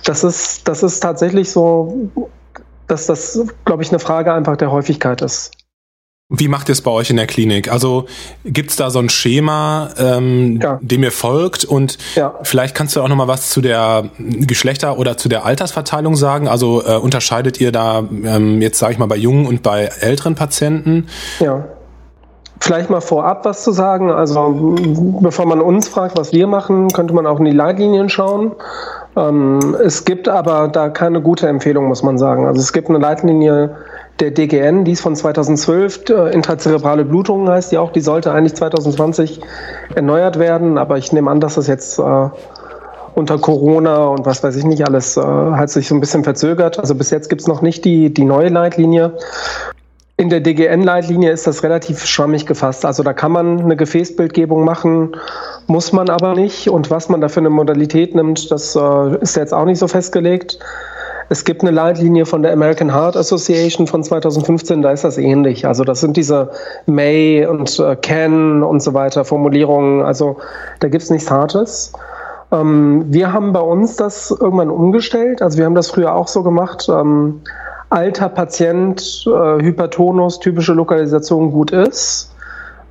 das, 0.04 0.24
ist, 0.24 0.68
das 0.68 0.82
ist 0.82 1.00
tatsächlich 1.00 1.50
so, 1.50 2.10
dass 2.88 3.06
das, 3.06 3.40
glaube 3.64 3.82
ich, 3.82 3.90
eine 3.90 3.98
Frage 3.98 4.32
einfach 4.32 4.56
der 4.56 4.70
Häufigkeit 4.70 5.22
ist. 5.22 5.52
Wie 6.34 6.48
macht 6.48 6.70
ihr 6.70 6.72
es 6.72 6.80
bei 6.80 6.90
euch 6.90 7.10
in 7.10 7.16
der 7.16 7.26
Klinik? 7.26 7.70
Also 7.70 8.06
gibt 8.42 8.70
es 8.70 8.76
da 8.76 8.88
so 8.88 8.98
ein 8.98 9.10
Schema, 9.10 9.90
ähm, 9.98 10.60
ja. 10.62 10.78
dem 10.80 11.02
ihr 11.02 11.12
folgt? 11.12 11.66
Und 11.66 11.98
ja. 12.14 12.38
vielleicht 12.42 12.74
kannst 12.74 12.96
du 12.96 13.02
auch 13.02 13.08
noch 13.08 13.16
mal 13.16 13.28
was 13.28 13.50
zu 13.50 13.60
der 13.60 14.08
Geschlechter- 14.18 14.98
oder 14.98 15.18
zu 15.18 15.28
der 15.28 15.44
Altersverteilung 15.44 16.16
sagen. 16.16 16.48
Also 16.48 16.82
äh, 16.86 16.96
unterscheidet 16.96 17.60
ihr 17.60 17.70
da 17.70 17.98
ähm, 17.98 18.62
jetzt, 18.62 18.78
sage 18.78 18.94
ich 18.94 18.98
mal, 18.98 19.06
bei 19.06 19.16
jungen 19.16 19.44
und 19.44 19.62
bei 19.62 19.90
älteren 20.00 20.34
Patienten? 20.34 21.08
Ja. 21.38 21.68
Vielleicht 22.62 22.90
mal 22.90 23.00
vorab 23.00 23.44
was 23.44 23.64
zu 23.64 23.72
sagen. 23.72 24.12
Also 24.12 24.76
bevor 25.20 25.46
man 25.46 25.60
uns 25.60 25.88
fragt, 25.88 26.16
was 26.16 26.32
wir 26.32 26.46
machen, 26.46 26.86
könnte 26.92 27.12
man 27.12 27.26
auch 27.26 27.40
in 27.40 27.44
die 27.44 27.50
Leitlinien 27.50 28.08
schauen. 28.08 28.52
Ähm, 29.16 29.76
es 29.82 30.04
gibt 30.04 30.28
aber 30.28 30.68
da 30.68 30.88
keine 30.88 31.20
gute 31.20 31.48
Empfehlung, 31.48 31.86
muss 31.86 32.04
man 32.04 32.18
sagen. 32.18 32.46
Also 32.46 32.60
es 32.60 32.72
gibt 32.72 32.88
eine 32.88 32.98
Leitlinie 32.98 33.74
der 34.20 34.30
DGN, 34.30 34.84
die 34.84 34.92
ist 34.92 35.00
von 35.00 35.16
2012, 35.16 36.08
äh, 36.10 36.32
intrazerebrale 36.32 37.04
Blutungen 37.04 37.48
heißt 37.48 37.72
die 37.72 37.78
auch, 37.78 37.90
die 37.90 38.00
sollte 38.00 38.30
eigentlich 38.30 38.54
2020 38.54 39.40
erneuert 39.96 40.38
werden, 40.38 40.78
aber 40.78 40.98
ich 40.98 41.12
nehme 41.12 41.32
an, 41.32 41.40
dass 41.40 41.56
das 41.56 41.66
jetzt 41.66 41.98
äh, 41.98 42.28
unter 43.16 43.38
Corona 43.38 44.04
und 44.04 44.24
was 44.24 44.44
weiß 44.44 44.54
ich 44.54 44.64
nicht 44.64 44.86
alles 44.86 45.16
äh, 45.16 45.20
hat 45.20 45.70
sich 45.70 45.88
so 45.88 45.96
ein 45.96 46.00
bisschen 46.00 46.22
verzögert. 46.22 46.78
Also 46.78 46.94
bis 46.94 47.10
jetzt 47.10 47.28
gibt 47.28 47.40
es 47.40 47.48
noch 47.48 47.60
nicht 47.60 47.84
die, 47.84 48.14
die 48.14 48.24
neue 48.24 48.50
Leitlinie. 48.50 49.14
In 50.22 50.28
der 50.28 50.38
DGN-Leitlinie 50.38 51.32
ist 51.32 51.48
das 51.48 51.64
relativ 51.64 52.06
schwammig 52.06 52.46
gefasst. 52.46 52.84
Also 52.84 53.02
da 53.02 53.12
kann 53.12 53.32
man 53.32 53.60
eine 53.60 53.74
Gefäßbildgebung 53.74 54.64
machen, 54.64 55.16
muss 55.66 55.92
man 55.92 56.08
aber 56.08 56.36
nicht. 56.36 56.70
Und 56.70 56.92
was 56.92 57.08
man 57.08 57.20
da 57.20 57.28
für 57.28 57.40
eine 57.40 57.50
Modalität 57.50 58.14
nimmt, 58.14 58.48
das 58.52 58.76
äh, 58.76 59.16
ist 59.20 59.34
jetzt 59.34 59.52
auch 59.52 59.64
nicht 59.64 59.80
so 59.80 59.88
festgelegt. 59.88 60.60
Es 61.28 61.44
gibt 61.44 61.62
eine 61.62 61.72
Leitlinie 61.72 62.24
von 62.24 62.44
der 62.44 62.52
American 62.52 62.94
Heart 62.94 63.16
Association 63.16 63.88
von 63.88 64.04
2015, 64.04 64.80
da 64.80 64.92
ist 64.92 65.02
das 65.02 65.18
ähnlich. 65.18 65.66
Also 65.66 65.82
das 65.82 66.00
sind 66.00 66.16
diese 66.16 66.52
May 66.86 67.44
und 67.44 67.80
äh, 67.80 67.96
Can 67.96 68.62
und 68.62 68.80
so 68.80 68.94
weiter 68.94 69.24
Formulierungen. 69.24 70.02
Also 70.02 70.36
da 70.78 70.86
gibt 70.86 71.02
es 71.02 71.10
nichts 71.10 71.32
Hartes. 71.32 71.92
Ähm, 72.52 73.06
wir 73.08 73.32
haben 73.32 73.52
bei 73.52 73.58
uns 73.60 73.96
das 73.96 74.30
irgendwann 74.30 74.70
umgestellt. 74.70 75.42
Also 75.42 75.58
wir 75.58 75.64
haben 75.64 75.74
das 75.74 75.90
früher 75.90 76.14
auch 76.14 76.28
so 76.28 76.44
gemacht. 76.44 76.88
Ähm, 76.88 77.40
alter 77.92 78.28
Patient, 78.28 79.24
äh, 79.26 79.62
Hypertonus, 79.62 80.40
typische 80.40 80.72
Lokalisation 80.72 81.50
gut 81.50 81.70
ist. 81.70 82.32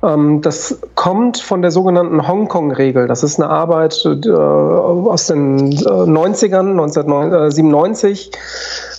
Ähm, 0.02 0.40
das 0.42 0.78
kommt 0.94 1.38
von 1.38 1.62
der 1.62 1.70
sogenannten 1.70 2.26
Hongkong-Regel. 2.26 3.08
Das 3.08 3.22
ist 3.22 3.40
eine 3.40 3.50
Arbeit 3.50 4.04
äh, 4.04 4.30
aus 4.30 5.26
den 5.26 5.72
äh, 5.72 5.76
90ern, 5.76 6.70
1997, 6.70 8.30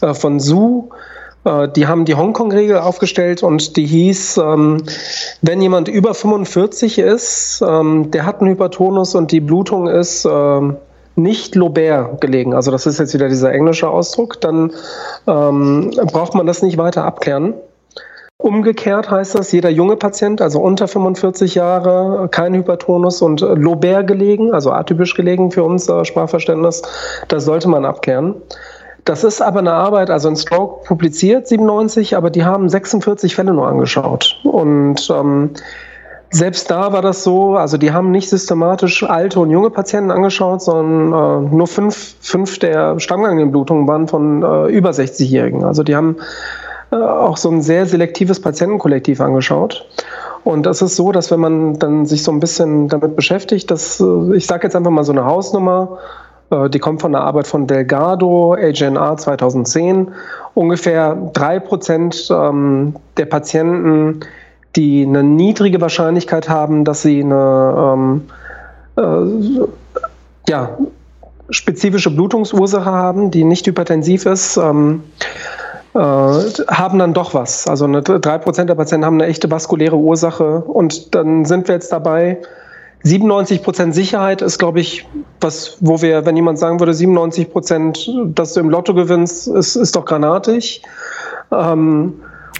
äh, 0.01 0.13
von 0.13 0.39
Su. 0.39 0.89
Äh, 1.45 1.69
die 1.69 1.87
haben 1.87 2.05
die 2.05 2.15
Hongkong-Regel 2.15 2.79
aufgestellt 2.79 3.43
und 3.43 3.77
die 3.77 3.85
hieß, 3.85 4.37
ähm, 4.37 4.83
wenn 5.41 5.61
jemand 5.61 5.87
über 5.87 6.13
45 6.13 6.99
ist, 6.99 7.63
ähm, 7.65 8.11
der 8.11 8.25
hat 8.25 8.41
einen 8.41 8.51
Hypertonus 8.51 9.15
und 9.15 9.31
die 9.31 9.41
Blutung 9.41 9.87
ist 9.87 10.25
ähm, 10.29 10.77
nicht 11.15 11.55
lobär 11.55 12.17
gelegen, 12.19 12.53
also 12.53 12.71
das 12.71 12.85
ist 12.85 12.99
jetzt 12.99 13.13
wieder 13.13 13.29
dieser 13.29 13.51
englische 13.51 13.89
Ausdruck, 13.89 14.41
dann 14.41 14.71
braucht 15.25 16.35
man 16.35 16.47
das 16.47 16.61
nicht 16.61 16.77
weiter 16.77 17.05
abklären. 17.05 17.53
Umgekehrt 18.43 19.09
heißt 19.09 19.35
das, 19.35 19.53
jeder 19.53 19.69
junge 19.69 19.95
Patient, 19.95 20.41
also 20.41 20.59
unter 20.59 20.89
45 20.89 21.55
Jahre, 21.55 22.27
kein 22.29 22.53
Hypertonus 22.53 23.21
und 23.21 23.39
lobär 23.39 24.03
gelegen, 24.03 24.53
also 24.53 24.71
atypisch 24.71 25.15
gelegen 25.15 25.49
für 25.51 25.63
unser 25.63 26.03
Sprachverständnis, 26.03 26.81
das 27.29 27.45
sollte 27.45 27.69
man 27.69 27.85
abklären. 27.85 28.35
Das 29.05 29.23
ist 29.23 29.41
aber 29.41 29.59
eine 29.59 29.71
Arbeit, 29.71 30.09
also 30.09 30.27
ein 30.27 30.35
Stroke 30.35 30.83
publiziert 30.85 31.47
97, 31.47 32.17
aber 32.17 32.29
die 32.29 32.43
haben 32.43 32.67
46 32.67 33.35
Fälle 33.35 33.53
nur 33.53 33.67
angeschaut. 33.67 34.37
Und 34.43 35.09
ähm, 35.09 35.51
selbst 36.33 36.71
da 36.71 36.91
war 36.91 37.03
das 37.03 37.23
so, 37.23 37.55
also 37.55 37.77
die 37.77 37.93
haben 37.93 38.09
nicht 38.09 38.27
systematisch 38.27 39.03
alte 39.03 39.39
und 39.39 39.51
junge 39.51 39.69
Patienten 39.69 40.09
angeschaut, 40.09 40.63
sondern 40.63 41.45
äh, 41.45 41.55
nur 41.55 41.67
fünf, 41.67 42.15
fünf 42.21 42.57
der 42.57 42.99
Stammganglienblutungen 42.99 43.87
waren 43.87 44.07
von 44.07 44.41
äh, 44.41 44.67
über 44.67 44.89
60-Jährigen. 44.89 45.63
Also 45.63 45.83
die 45.83 45.95
haben 45.95 46.17
äh, 46.91 46.95
auch 46.95 47.37
so 47.37 47.49
ein 47.49 47.61
sehr 47.61 47.85
selektives 47.85 48.41
Patientenkollektiv 48.41 49.21
angeschaut. 49.21 49.87
Und 50.43 50.65
es 50.65 50.81
ist 50.81 50.95
so, 50.95 51.11
dass 51.11 51.29
wenn 51.29 51.39
man 51.39 51.79
dann 51.79 52.07
sich 52.07 52.23
so 52.23 52.31
ein 52.31 52.39
bisschen 52.39 52.87
damit 52.87 53.15
beschäftigt, 53.15 53.69
dass 53.69 53.99
äh, 53.99 54.35
ich 54.35 54.47
sage 54.47 54.63
jetzt 54.63 54.75
einfach 54.75 54.91
mal 54.91 55.03
so 55.03 55.11
eine 55.11 55.25
Hausnummer, 55.25 55.99
äh, 56.49 56.67
die 56.67 56.79
kommt 56.79 57.01
von 57.01 57.11
der 57.11 57.21
Arbeit 57.21 57.45
von 57.45 57.67
Delgado, 57.67 58.53
AGNR 58.53 59.17
2010. 59.17 60.09
Ungefähr 60.55 61.15
drei 61.33 61.59
Prozent 61.59 62.27
ähm, 62.31 62.95
der 63.17 63.25
Patienten, 63.25 64.21
die 64.75 65.05
eine 65.05 65.23
niedrige 65.23 65.81
Wahrscheinlichkeit 65.81 66.49
haben, 66.49 66.83
dass 66.83 67.01
sie 67.01 67.23
eine 67.23 67.93
ähm, 67.95 68.21
äh, 68.97 69.67
ja, 70.49 70.77
spezifische 71.49 72.09
Blutungsursache 72.09 72.91
haben, 72.91 73.31
die 73.31 73.43
nicht 73.43 73.67
hypertensiv 73.67 74.25
ist, 74.25 74.57
ähm, 74.57 75.03
äh, 75.93 75.97
haben 75.99 76.97
dann 76.97 77.13
doch 77.13 77.33
was. 77.33 77.67
Also 77.67 77.87
drei 77.87 78.37
Prozent 78.39 78.69
der 78.69 78.75
Patienten 78.75 79.05
haben 79.05 79.21
eine 79.21 79.29
echte 79.29 79.49
vaskuläre 79.51 79.97
Ursache 79.97 80.59
und 80.59 81.13
dann 81.13 81.45
sind 81.45 81.67
wir 81.67 81.75
jetzt 81.75 81.91
dabei, 81.91 82.39
97 83.03 83.61
Prozent 83.63 83.93
Sicherheit 83.93 84.41
ist, 84.41 84.59
glaube 84.59 84.79
ich, 84.79 85.05
was, 85.41 85.77
wo 85.81 86.01
wir, 86.01 86.25
wenn 86.25 86.37
jemand 86.37 86.57
sagen 86.57 86.79
würde, 86.79 86.93
97 86.93 87.51
Prozent, 87.51 88.09
dass 88.33 88.53
du 88.53 88.61
im 88.61 88.69
Lotto 88.69 88.93
gewinnst, 88.93 89.47
ist, 89.49 89.75
ist 89.75 89.95
doch 89.95 90.05
granatig. 90.05 90.83
Ähm, 91.51 92.13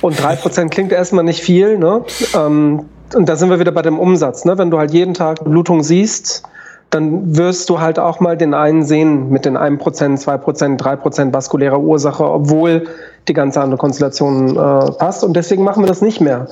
und 0.03 0.21
drei 0.21 0.35
Prozent 0.35 0.71
klingt 0.71 0.91
erstmal 0.91 1.23
nicht 1.23 1.41
viel. 1.41 1.77
Ne? 1.77 2.03
Ähm, 2.35 2.85
und 3.15 3.29
da 3.29 3.35
sind 3.35 3.49
wir 3.49 3.59
wieder 3.59 3.71
bei 3.71 3.81
dem 3.81 3.99
Umsatz. 3.99 4.45
Ne? 4.45 4.57
Wenn 4.57 4.71
du 4.71 4.77
halt 4.77 4.91
jeden 4.91 5.13
Tag 5.13 5.43
Blutung 5.43 5.83
siehst, 5.83 6.43
dann 6.89 7.35
wirst 7.35 7.69
du 7.69 7.79
halt 7.79 7.97
auch 7.97 8.19
mal 8.19 8.37
den 8.37 8.53
einen 8.53 8.83
sehen 8.83 9.29
mit 9.29 9.45
den 9.45 9.57
1%, 9.57 9.79
2%, 9.79 10.77
3% 10.77 11.33
vaskulärer 11.33 11.79
Ursache, 11.79 12.23
obwohl 12.23 12.87
die 13.27 13.33
ganze 13.33 13.61
andere 13.61 13.79
Konstellation 13.79 14.49
äh, 14.49 14.91
passt. 14.91 15.23
Und 15.23 15.35
deswegen 15.35 15.63
machen 15.63 15.83
wir 15.83 15.87
das 15.87 16.01
nicht 16.01 16.21
mehr 16.21 16.47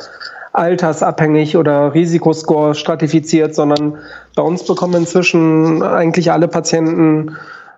altersabhängig 0.53 1.57
oder 1.57 1.93
Risikoscore 1.93 2.75
stratifiziert, 2.75 3.55
sondern 3.55 3.97
bei 4.35 4.43
uns 4.43 4.65
bekommen 4.65 4.95
inzwischen 4.95 5.83
eigentlich 5.83 6.31
alle 6.31 6.47
Patienten 6.47 7.37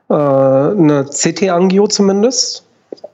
äh, 0.09 0.13
eine 0.13 1.05
CT-Angio 1.05 1.87
zumindest. 1.87 2.65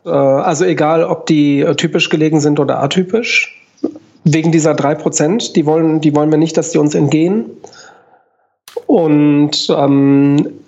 Äh, 0.05 0.09
also 0.09 0.65
egal, 0.65 1.03
ob 1.03 1.25
die 1.25 1.65
typisch 1.77 2.09
gelegen 2.09 2.39
sind 2.39 2.59
oder 2.59 2.81
atypisch. 2.81 3.55
Wegen 4.23 4.51
dieser 4.51 4.73
drei 4.73 4.95
Prozent, 4.95 5.55
die 5.55 5.65
wollen, 5.65 6.01
die 6.01 6.15
wollen 6.15 6.29
wir 6.29 6.37
nicht, 6.37 6.57
dass 6.57 6.71
die 6.71 6.77
uns 6.77 6.93
entgehen. 6.93 7.45
Und 8.85 9.67
ähm, 9.69 10.59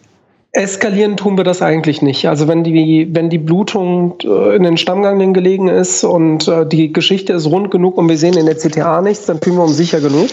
Eskalieren 0.53 1.15
tun 1.15 1.37
wir 1.37 1.45
das 1.45 1.61
eigentlich 1.61 2.01
nicht. 2.01 2.27
Also 2.27 2.49
wenn 2.49 2.65
die, 2.65 3.07
wenn 3.11 3.29
die 3.29 3.37
Blutung 3.37 4.15
äh, 4.23 4.55
in 4.55 4.63
den 4.63 4.75
Stammganglien 4.75 5.33
gelegen 5.33 5.69
ist 5.69 6.03
und 6.03 6.45
äh, 6.49 6.65
die 6.65 6.91
Geschichte 6.91 7.31
ist 7.31 7.45
rund 7.45 7.71
genug 7.71 7.97
und 7.97 8.09
wir 8.09 8.17
sehen 8.17 8.35
in 8.35 8.45
der 8.45 8.57
CTA 8.57 9.01
nichts, 9.01 9.27
dann 9.27 9.39
fühlen 9.41 9.55
wir 9.55 9.63
uns 9.63 9.77
sicher 9.77 10.01
genug, 10.01 10.29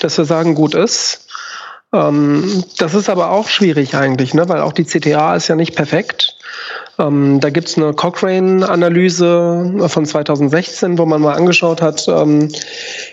dass 0.00 0.16
wir 0.16 0.24
sagen, 0.24 0.54
gut 0.54 0.74
ist. 0.74 1.26
Ähm, 1.92 2.64
das 2.78 2.94
ist 2.94 3.10
aber 3.10 3.30
auch 3.30 3.48
schwierig 3.48 3.94
eigentlich, 3.94 4.32
ne? 4.32 4.48
weil 4.48 4.62
auch 4.62 4.72
die 4.72 4.84
CTA 4.84 5.36
ist 5.36 5.48
ja 5.48 5.56
nicht 5.56 5.76
perfekt. 5.76 6.37
Ähm, 6.98 7.38
da 7.40 7.50
gibt 7.50 7.68
es 7.68 7.76
eine 7.76 7.92
Cochrane-Analyse 7.92 9.86
von 9.86 10.04
2016, 10.04 10.98
wo 10.98 11.06
man 11.06 11.20
mal 11.20 11.34
angeschaut 11.34 11.80
hat, 11.80 12.08
ähm, 12.08 12.48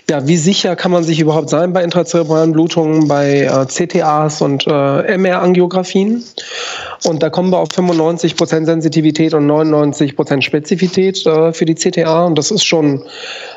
ja, 0.10 0.27
wie 0.27 0.38
sicher 0.38 0.75
kann 0.75 0.92
man 0.92 1.04
sich 1.04 1.20
überhaupt 1.20 1.50
sein 1.50 1.72
bei 1.72 1.84
intrazerebralen 1.84 2.51
Blutungen, 2.51 3.08
bei 3.08 3.42
äh, 3.42 3.65
CTAs 3.68 4.42
und 4.42 4.65
äh, 4.65 5.18
MR-Angiografien. 5.18 6.24
Und 7.04 7.22
da 7.22 7.30
kommen 7.30 7.51
wir 7.51 7.60
auf 7.60 7.70
95% 7.70 8.65
Sensitivität 8.65 9.36
und 9.36 9.48
99% 9.48 10.42
Spezifität 10.42 11.24
äh, 11.25 11.54
für 11.54 11.65
die 11.65 11.75
CTA. 11.75 12.25
Und 12.25 12.38
das 12.39 12.50
ist 12.50 12.63
schon 12.63 13.04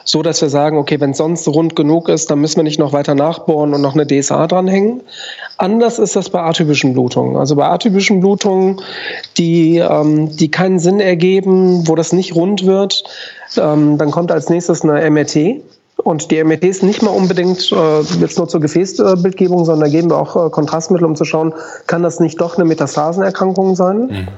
so, 0.04 0.22
dass 0.22 0.42
wir 0.42 0.50
sagen, 0.50 0.76
okay, 0.76 1.00
wenn 1.00 1.14
sonst 1.14 1.48
rund 1.48 1.74
genug 1.74 2.10
ist, 2.10 2.30
dann 2.30 2.40
müssen 2.40 2.56
wir 2.56 2.64
nicht 2.64 2.78
noch 2.78 2.92
weiter 2.92 3.14
nachbohren 3.14 3.72
und 3.72 3.80
noch 3.80 3.94
eine 3.94 4.06
DSA 4.06 4.46
dranhängen. 4.46 5.02
Anders 5.58 5.98
ist 5.98 6.14
das 6.14 6.30
bei 6.30 6.40
atypischen 6.40 6.92
Blutungen. 6.92 7.36
Also 7.36 7.56
bei 7.56 7.66
atypischen 7.66 8.20
Blutungen, 8.20 8.80
die, 9.36 9.78
ähm, 9.78 10.34
die 10.36 10.50
keinen 10.50 10.78
Sinn 10.78 11.00
ergeben, 11.00 11.86
wo 11.88 11.96
das 11.96 12.12
nicht 12.12 12.36
rund 12.36 12.64
wird, 12.64 13.02
ähm, 13.56 13.98
dann 13.98 14.12
kommt 14.12 14.30
als 14.30 14.48
nächstes 14.48 14.82
eine 14.82 15.10
MRT. 15.10 15.60
Und 16.04 16.30
die 16.30 16.42
MRT 16.42 16.64
ist 16.64 16.82
nicht 16.84 17.02
mal 17.02 17.10
unbedingt 17.10 17.72
äh, 17.72 18.00
jetzt 18.20 18.38
nur 18.38 18.48
zur 18.48 18.60
Gefäßbildgebung, 18.60 19.64
sondern 19.64 19.90
da 19.90 19.96
geben 19.96 20.10
wir 20.10 20.18
auch 20.18 20.46
äh, 20.46 20.50
Kontrastmittel, 20.50 21.04
um 21.04 21.16
zu 21.16 21.24
schauen, 21.24 21.52
kann 21.88 22.04
das 22.04 22.20
nicht 22.20 22.40
doch 22.40 22.56
eine 22.56 22.64
Metastasenerkrankung 22.64 23.74
sein? 23.74 23.98
Mhm. 24.06 24.28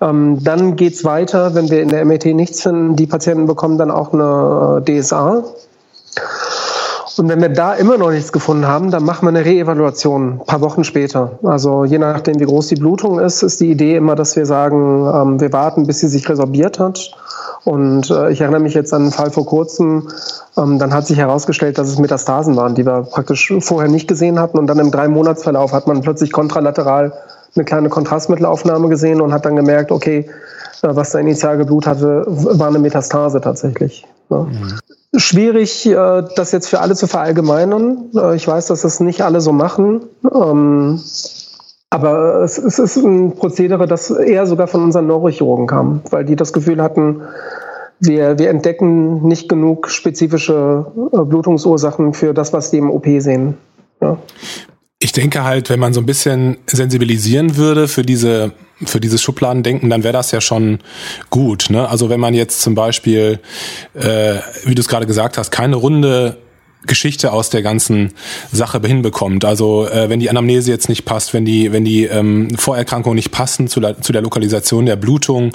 Ähm, 0.00 0.38
dann 0.42 0.74
geht's 0.74 1.04
weiter, 1.04 1.54
wenn 1.54 1.70
wir 1.70 1.82
in 1.82 1.88
der 1.88 2.04
MRT 2.04 2.26
nichts 2.26 2.62
finden, 2.62 2.96
die 2.96 3.06
Patienten 3.06 3.46
bekommen 3.46 3.78
dann 3.78 3.92
auch 3.92 4.12
eine 4.12 4.82
äh, 4.84 5.00
DSA. 5.00 5.44
Und 7.18 7.28
wenn 7.28 7.40
wir 7.40 7.48
da 7.48 7.74
immer 7.74 7.98
noch 7.98 8.10
nichts 8.10 8.32
gefunden 8.32 8.66
haben, 8.66 8.90
dann 8.90 9.04
machen 9.04 9.26
wir 9.26 9.30
eine 9.30 9.44
Reevaluation 9.44 10.40
ein 10.40 10.46
paar 10.46 10.60
Wochen 10.60 10.84
später. 10.84 11.38
Also 11.42 11.84
je 11.84 11.98
nachdem, 11.98 12.38
wie 12.38 12.44
groß 12.44 12.68
die 12.68 12.76
Blutung 12.76 13.18
ist, 13.18 13.42
ist 13.42 13.60
die 13.60 13.70
Idee 13.70 13.96
immer, 13.96 14.14
dass 14.14 14.36
wir 14.36 14.46
sagen, 14.46 15.10
ähm, 15.12 15.40
wir 15.40 15.52
warten, 15.52 15.86
bis 15.86 16.00
sie 16.00 16.08
sich 16.08 16.28
resorbiert 16.28 16.78
hat. 16.78 17.10
Und 17.64 18.10
äh, 18.10 18.30
ich 18.30 18.40
erinnere 18.40 18.60
mich 18.60 18.74
jetzt 18.74 18.94
an 18.94 19.02
einen 19.02 19.10
Fall 19.12 19.30
vor 19.30 19.46
kurzem, 19.46 20.08
ähm, 20.56 20.78
dann 20.78 20.94
hat 20.94 21.06
sich 21.06 21.18
herausgestellt, 21.18 21.76
dass 21.78 21.88
es 21.88 21.98
Metastasen 21.98 22.56
waren, 22.56 22.74
die 22.74 22.86
wir 22.86 23.02
praktisch 23.02 23.52
vorher 23.60 23.90
nicht 23.90 24.08
gesehen 24.08 24.38
hatten. 24.38 24.58
Und 24.58 24.66
dann 24.68 24.78
im 24.78 24.90
Drei-Monats-Verlauf 24.90 25.72
hat 25.72 25.86
man 25.86 26.00
plötzlich 26.00 26.32
kontralateral 26.32 27.12
eine 27.56 27.64
kleine 27.64 27.88
Kontrastmittelaufnahme 27.88 28.88
gesehen 28.88 29.20
und 29.20 29.32
hat 29.32 29.44
dann 29.44 29.56
gemerkt, 29.56 29.90
okay, 29.90 30.30
äh, 30.82 30.88
was 30.90 31.10
da 31.10 31.18
initial 31.18 31.58
geblut 31.58 31.86
hatte, 31.86 32.24
war 32.26 32.68
eine 32.68 32.78
Metastase 32.78 33.40
tatsächlich. 33.40 34.06
Ne? 34.30 34.46
Mhm 34.50 34.78
schwierig, 35.16 35.86
äh, 35.86 36.22
das 36.36 36.52
jetzt 36.52 36.68
für 36.68 36.80
alle 36.80 36.94
zu 36.94 37.06
verallgemeinern. 37.06 38.10
Äh, 38.14 38.36
ich 38.36 38.46
weiß, 38.46 38.66
dass 38.66 38.82
das 38.82 39.00
nicht 39.00 39.22
alle 39.22 39.40
so 39.40 39.52
machen. 39.52 40.02
Ähm, 40.32 41.00
aber 41.90 42.42
es, 42.42 42.58
ist 42.58 42.96
ein 42.96 43.34
Prozedere, 43.36 43.86
das 43.86 44.10
eher 44.10 44.46
sogar 44.46 44.68
von 44.68 44.82
unseren 44.82 45.06
Neurochirurgen 45.06 45.66
kam, 45.66 46.02
weil 46.10 46.24
die 46.24 46.36
das 46.36 46.52
Gefühl 46.52 46.82
hatten, 46.82 47.22
wir, 48.00 48.38
wir 48.38 48.50
entdecken 48.50 49.26
nicht 49.26 49.48
genug 49.48 49.88
spezifische 49.88 50.86
äh, 51.12 51.24
Blutungsursachen 51.24 52.12
für 52.12 52.34
das, 52.34 52.52
was 52.52 52.70
die 52.70 52.78
im 52.78 52.90
OP 52.90 53.06
sehen. 53.18 53.54
Ja. 54.00 54.18
Ich 55.00 55.12
denke 55.12 55.44
halt, 55.44 55.70
wenn 55.70 55.80
man 55.80 55.92
so 55.92 56.00
ein 56.00 56.06
bisschen 56.06 56.58
sensibilisieren 56.66 57.56
würde 57.56 57.88
für 57.88 58.02
diese 58.02 58.52
für 58.84 59.00
dieses 59.00 59.22
Schubladendenken, 59.22 59.90
dann 59.90 60.04
wäre 60.04 60.12
das 60.12 60.30
ja 60.30 60.40
schon 60.40 60.78
gut. 61.30 61.66
Ne? 61.70 61.88
Also 61.88 62.08
wenn 62.10 62.20
man 62.20 62.34
jetzt 62.34 62.60
zum 62.60 62.74
Beispiel, 62.74 63.40
äh, 63.94 64.36
wie 64.64 64.74
du 64.74 64.80
es 64.80 64.88
gerade 64.88 65.06
gesagt 65.06 65.38
hast, 65.38 65.50
keine 65.50 65.76
runde 65.76 66.36
Geschichte 66.86 67.32
aus 67.32 67.50
der 67.50 67.62
ganzen 67.62 68.12
Sache 68.52 68.80
hinbekommt. 68.84 69.44
Also 69.44 69.86
äh, 69.86 70.08
wenn 70.08 70.20
die 70.20 70.30
Anamnese 70.30 70.70
jetzt 70.70 70.88
nicht 70.88 71.04
passt, 71.04 71.34
wenn 71.34 71.44
die, 71.44 71.72
wenn 71.72 71.84
die 71.84 72.04
ähm, 72.04 72.50
Vorerkrankungen 72.56 73.16
nicht 73.16 73.32
passen 73.32 73.68
zu 73.68 73.80
der, 73.80 74.00
zu 74.00 74.12
der 74.12 74.22
Lokalisation 74.22 74.86
der 74.86 74.96
Blutung, 74.96 75.52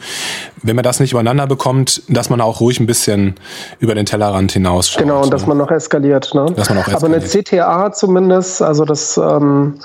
wenn 0.62 0.76
man 0.76 0.84
das 0.84 1.00
nicht 1.00 1.12
übereinander 1.12 1.48
bekommt, 1.48 2.04
dass 2.10 2.30
man 2.30 2.42
auch 2.42 2.60
ruhig 2.60 2.80
ein 2.80 2.88
bisschen 2.88 3.36
über 3.80 3.96
den 3.96 4.06
Tellerrand 4.06 4.52
hinausschaut. 4.52 5.02
Genau, 5.02 5.24
und 5.24 5.34
dass 5.34 5.48
man 5.48 5.58
noch 5.58 5.72
eskaliert. 5.72 6.34
Ne? 6.34 6.46
Dass 6.56 6.70
man 6.70 6.80
auch 6.80 6.88
eskaliert. 6.88 7.04
Aber 7.04 7.16
eine 7.16 7.22
CTA 7.22 7.94
zumindest, 7.94 8.62
also 8.62 8.86
das 8.86 9.18
ähm, 9.18 9.76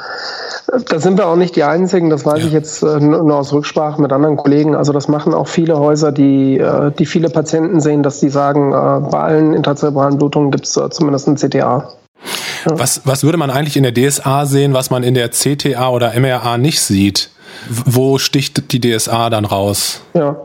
da 0.88 0.98
sind 0.98 1.16
wir 1.16 1.26
auch 1.26 1.36
nicht 1.36 1.56
die 1.56 1.64
Einzigen, 1.64 2.10
das 2.10 2.26
weiß 2.26 2.40
ja. 2.40 2.46
ich 2.46 2.52
jetzt 2.52 2.82
äh, 2.82 3.00
nur 3.00 3.36
aus 3.36 3.52
Rücksprache 3.52 4.00
mit 4.02 4.12
anderen 4.12 4.36
Kollegen. 4.36 4.74
Also 4.74 4.92
das 4.92 5.08
machen 5.08 5.32
auch 5.32 5.48
viele 5.48 5.78
Häuser, 5.78 6.12
die, 6.12 6.58
äh, 6.58 6.90
die 6.92 7.06
viele 7.06 7.30
Patienten 7.30 7.80
sehen, 7.80 8.02
dass 8.02 8.20
die 8.20 8.28
sagen, 8.28 8.72
äh, 8.72 9.10
bei 9.10 9.18
allen 9.18 9.54
intrazerebralen 9.54 10.18
Blutungen 10.18 10.50
gibt 10.50 10.66
es 10.66 10.78
zumindest 10.90 11.27
ein 11.28 11.36
CTA. 11.36 11.88
Ja. 12.66 12.78
Was, 12.78 13.02
was 13.04 13.22
würde 13.22 13.38
man 13.38 13.50
eigentlich 13.50 13.76
in 13.76 13.84
der 13.84 13.92
DSA 13.92 14.46
sehen, 14.46 14.74
was 14.74 14.90
man 14.90 15.02
in 15.02 15.14
der 15.14 15.30
CTA 15.30 15.88
oder 15.90 16.18
MRA 16.18 16.58
nicht 16.58 16.80
sieht? 16.80 17.30
Wo 17.68 18.18
sticht 18.18 18.72
die 18.72 18.80
DSA 18.80 19.30
dann 19.30 19.44
raus? 19.44 20.02
Ja. 20.14 20.36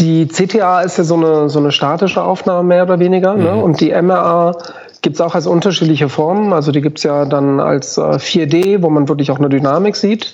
Die 0.00 0.26
CTA 0.26 0.80
ist 0.80 0.98
ja 0.98 1.04
so 1.04 1.14
eine, 1.14 1.48
so 1.48 1.58
eine 1.58 1.70
statische 1.70 2.22
Aufnahme 2.22 2.66
mehr 2.66 2.82
oder 2.82 2.98
weniger. 2.98 3.34
Ne? 3.34 3.50
Mhm. 3.50 3.56
Ne? 3.56 3.62
Und 3.62 3.80
die 3.80 3.90
MRA 3.90 4.56
gibt 5.02 5.16
es 5.16 5.20
auch 5.20 5.34
als 5.34 5.48
unterschiedliche 5.48 6.08
Formen. 6.08 6.52
Also 6.52 6.70
die 6.70 6.80
gibt 6.80 6.98
es 6.98 7.04
ja 7.04 7.24
dann 7.24 7.58
als 7.58 7.98
äh, 7.98 8.02
4D, 8.02 8.82
wo 8.82 8.88
man 8.88 9.08
wirklich 9.08 9.32
auch 9.32 9.38
eine 9.38 9.48
Dynamik 9.48 9.96
sieht. 9.96 10.32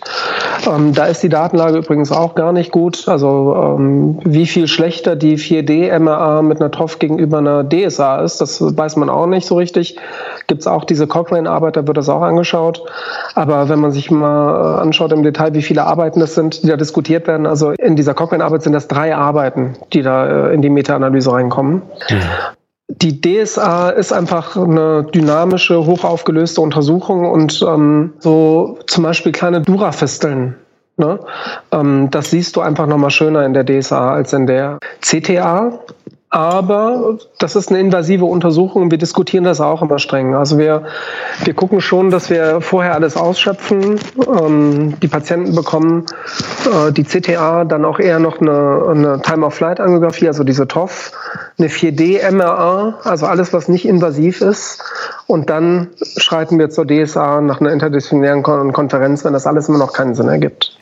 Ähm, 0.67 0.93
da 0.93 1.07
ist 1.07 1.23
die 1.23 1.31
Datenlage 1.31 1.79
übrigens 1.79 2.13
auch 2.13 2.35
gar 2.35 2.53
nicht 2.53 2.71
gut. 2.71 3.09
Also 3.09 3.57
ähm, 3.57 4.21
wie 4.25 4.47
viel 4.47 4.69
schlechter 4.69 5.17
die 5.17 5.39
4D-MRA 5.39 6.43
mit 6.43 6.61
einer 6.61 6.71
TOF 6.71 6.99
gegenüber 6.99 7.39
einer 7.39 7.65
DSA 7.65 8.23
ist, 8.23 8.43
das 8.43 8.61
weiß 8.61 8.97
man 8.97 9.09
auch 9.09 9.27
nicht 9.27 9.47
so 9.47 9.57
richtig. 9.57 9.97
Gibt 10.47 10.61
es 10.61 10.67
auch 10.67 10.85
diese 10.85 11.07
Cochrane-Arbeit, 11.07 11.77
da 11.77 11.87
wird 11.87 11.97
das 11.97 12.11
auch 12.11 12.23
angeschaut. 12.23 12.83
Aber 13.35 13.71
wenn 13.71 13.81
man 13.81 13.91
sich 13.91 14.11
mal 14.11 14.77
äh, 14.77 14.81
anschaut 14.83 15.13
im 15.13 15.23
Detail, 15.23 15.55
wie 15.55 15.63
viele 15.63 15.85
Arbeiten 15.85 16.21
das 16.21 16.35
sind, 16.35 16.63
die 16.63 16.67
da 16.67 16.77
diskutiert 16.77 17.27
werden, 17.27 17.47
also 17.47 17.71
in 17.71 17.97
dieser 17.97 18.13
Cochrane-Arbeit 18.13 18.63
sind 18.63 18.75
das 18.75 18.87
drei 18.87 19.17
Arbeiten, 19.17 19.77
die 19.95 20.03
da 20.03 20.49
äh, 20.49 20.55
in 20.55 20.61
die 20.61 20.69
Meta-Analyse 20.69 21.33
reinkommen. 21.33 21.83
Mhm. 22.11 22.58
Die 22.89 23.21
DSA 23.21 23.91
ist 23.91 24.13
einfach 24.13 24.57
eine 24.57 25.05
dynamische, 25.05 25.85
hochaufgelöste 25.85 26.61
Untersuchung 26.61 27.31
und 27.31 27.63
ähm, 27.67 28.15
so 28.19 28.79
zum 28.87 29.05
Beispiel 29.05 29.33
kleine 29.33 29.61
Durafisteln. 29.61 30.57
Ne? 30.97 31.21
Ähm, 31.71 32.09
das 32.11 32.31
siehst 32.31 32.57
du 32.57 32.61
einfach 32.61 32.87
nochmal 32.87 33.11
schöner 33.11 33.45
in 33.45 33.53
der 33.53 33.65
DSA 33.65 34.15
als 34.15 34.33
in 34.33 34.47
der 34.47 34.79
CTA. 35.01 35.79
Aber 36.31 37.17
das 37.39 37.57
ist 37.57 37.71
eine 37.71 37.81
invasive 37.81 38.27
Untersuchung 38.27 38.83
und 38.83 38.91
wir 38.91 38.99
diskutieren 38.99 39.45
das 39.45 39.63
auch 39.63 39.81
immer 39.81 39.99
streng. 39.99 40.35
Also 40.35 40.59
wir, 40.59 40.85
wir 41.45 41.55
gucken 41.55 41.81
schon, 41.81 42.11
dass 42.11 42.29
wir 42.29 42.61
vorher 42.61 42.95
alles 42.95 43.17
ausschöpfen. 43.17 43.99
Ähm, 44.27 45.01
die 45.01 45.09
Patienten 45.09 45.55
bekommen 45.55 46.05
äh, 46.67 46.93
die 46.93 47.05
CTA, 47.05 47.65
dann 47.65 47.87
auch 47.87 47.99
eher 47.99 48.19
noch 48.19 48.43
eine, 48.43 48.85
eine 48.91 49.23
Time-of-Flight-Angiografie, 49.23 50.29
also 50.29 50.45
diese 50.45 50.69
TOF, 50.69 51.13
eine 51.59 51.69
4D-MRA, 51.69 52.99
also 53.05 53.25
alles, 53.25 53.55
was 53.55 53.69
nicht 53.69 53.89
invasiv 53.89 54.43
ist. 54.43 54.85
Und 55.27 55.49
dann 55.49 55.89
schreiten 56.19 56.59
wir 56.59 56.69
zur 56.69 56.87
DSA 56.87 57.41
nach 57.41 57.61
einer 57.61 57.73
interdisziplinären 57.73 58.43
Konferenz, 58.43 59.25
wenn 59.25 59.33
das 59.33 59.47
alles 59.47 59.69
immer 59.69 59.79
noch 59.79 59.95
keinen 59.95 60.15
Sinn 60.15 60.29
ergibt. 60.29 60.77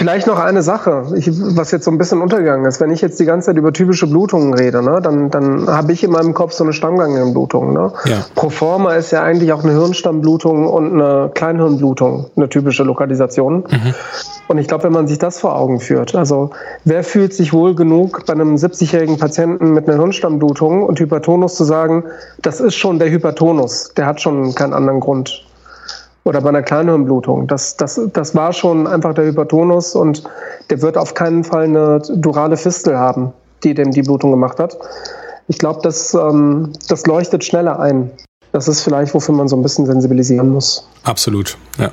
Vielleicht 0.00 0.26
noch 0.26 0.38
eine 0.38 0.62
Sache, 0.62 1.12
ich, 1.14 1.28
was 1.54 1.72
jetzt 1.72 1.84
so 1.84 1.90
ein 1.90 1.98
bisschen 1.98 2.22
untergegangen 2.22 2.64
ist. 2.64 2.80
Wenn 2.80 2.90
ich 2.90 3.02
jetzt 3.02 3.20
die 3.20 3.26
ganze 3.26 3.48
Zeit 3.48 3.58
über 3.58 3.70
typische 3.70 4.06
Blutungen 4.06 4.54
rede, 4.54 4.82
ne, 4.82 5.00
dann, 5.02 5.28
dann 5.28 5.68
habe 5.68 5.92
ich 5.92 6.02
in 6.02 6.10
meinem 6.10 6.32
Kopf 6.32 6.52
so 6.52 6.64
eine 6.64 6.72
Stammganglienblutung. 6.72 7.74
Ne? 7.74 7.92
Ja. 8.06 8.24
Proforma 8.34 8.94
ist 8.94 9.10
ja 9.10 9.22
eigentlich 9.22 9.52
auch 9.52 9.62
eine 9.62 9.72
Hirnstammblutung 9.72 10.66
und 10.66 10.94
eine 10.94 11.30
Kleinhirnblutung, 11.34 12.30
eine 12.34 12.48
typische 12.48 12.82
Lokalisation. 12.82 13.64
Mhm. 13.70 13.94
Und 14.48 14.56
ich 14.56 14.68
glaube, 14.68 14.84
wenn 14.84 14.92
man 14.92 15.06
sich 15.06 15.18
das 15.18 15.38
vor 15.38 15.54
Augen 15.54 15.80
führt, 15.80 16.14
also 16.14 16.48
wer 16.84 17.04
fühlt 17.04 17.34
sich 17.34 17.52
wohl 17.52 17.74
genug, 17.74 18.24
bei 18.24 18.32
einem 18.32 18.54
70-jährigen 18.54 19.18
Patienten 19.18 19.74
mit 19.74 19.86
einer 19.86 19.98
Hirnstammblutung 19.98 20.82
und 20.82 20.98
Hypertonus 20.98 21.56
zu 21.56 21.64
sagen, 21.64 22.04
das 22.40 22.60
ist 22.60 22.74
schon 22.74 22.98
der 22.98 23.10
Hypertonus, 23.10 23.92
der 23.98 24.06
hat 24.06 24.22
schon 24.22 24.54
keinen 24.54 24.72
anderen 24.72 25.00
Grund 25.00 25.44
oder 26.24 26.40
bei 26.40 26.50
einer 26.50 26.62
Kleinhirnblutung. 26.62 27.46
Das, 27.46 27.76
das, 27.76 28.00
das 28.12 28.34
war 28.34 28.52
schon 28.52 28.86
einfach 28.86 29.14
der 29.14 29.26
Hypertonus 29.26 29.94
und 29.94 30.24
der 30.68 30.82
wird 30.82 30.96
auf 30.96 31.14
keinen 31.14 31.44
Fall 31.44 31.64
eine 31.64 32.00
durale 32.16 32.56
Fistel 32.56 32.98
haben, 32.98 33.32
die 33.64 33.74
dem 33.74 33.90
die 33.90 34.02
Blutung 34.02 34.30
gemacht 34.30 34.58
hat. 34.58 34.76
Ich 35.48 35.58
glaube, 35.58 35.80
das, 35.82 36.14
ähm, 36.14 36.72
das 36.88 37.06
leuchtet 37.06 37.44
schneller 37.44 37.80
ein 37.80 38.10
das 38.52 38.68
ist 38.68 38.82
vielleicht, 38.82 39.14
wofür 39.14 39.34
man 39.34 39.48
so 39.48 39.56
ein 39.56 39.62
bisschen 39.62 39.86
sensibilisieren 39.86 40.50
muss. 40.50 40.86
Absolut, 41.04 41.56
ja. 41.78 41.90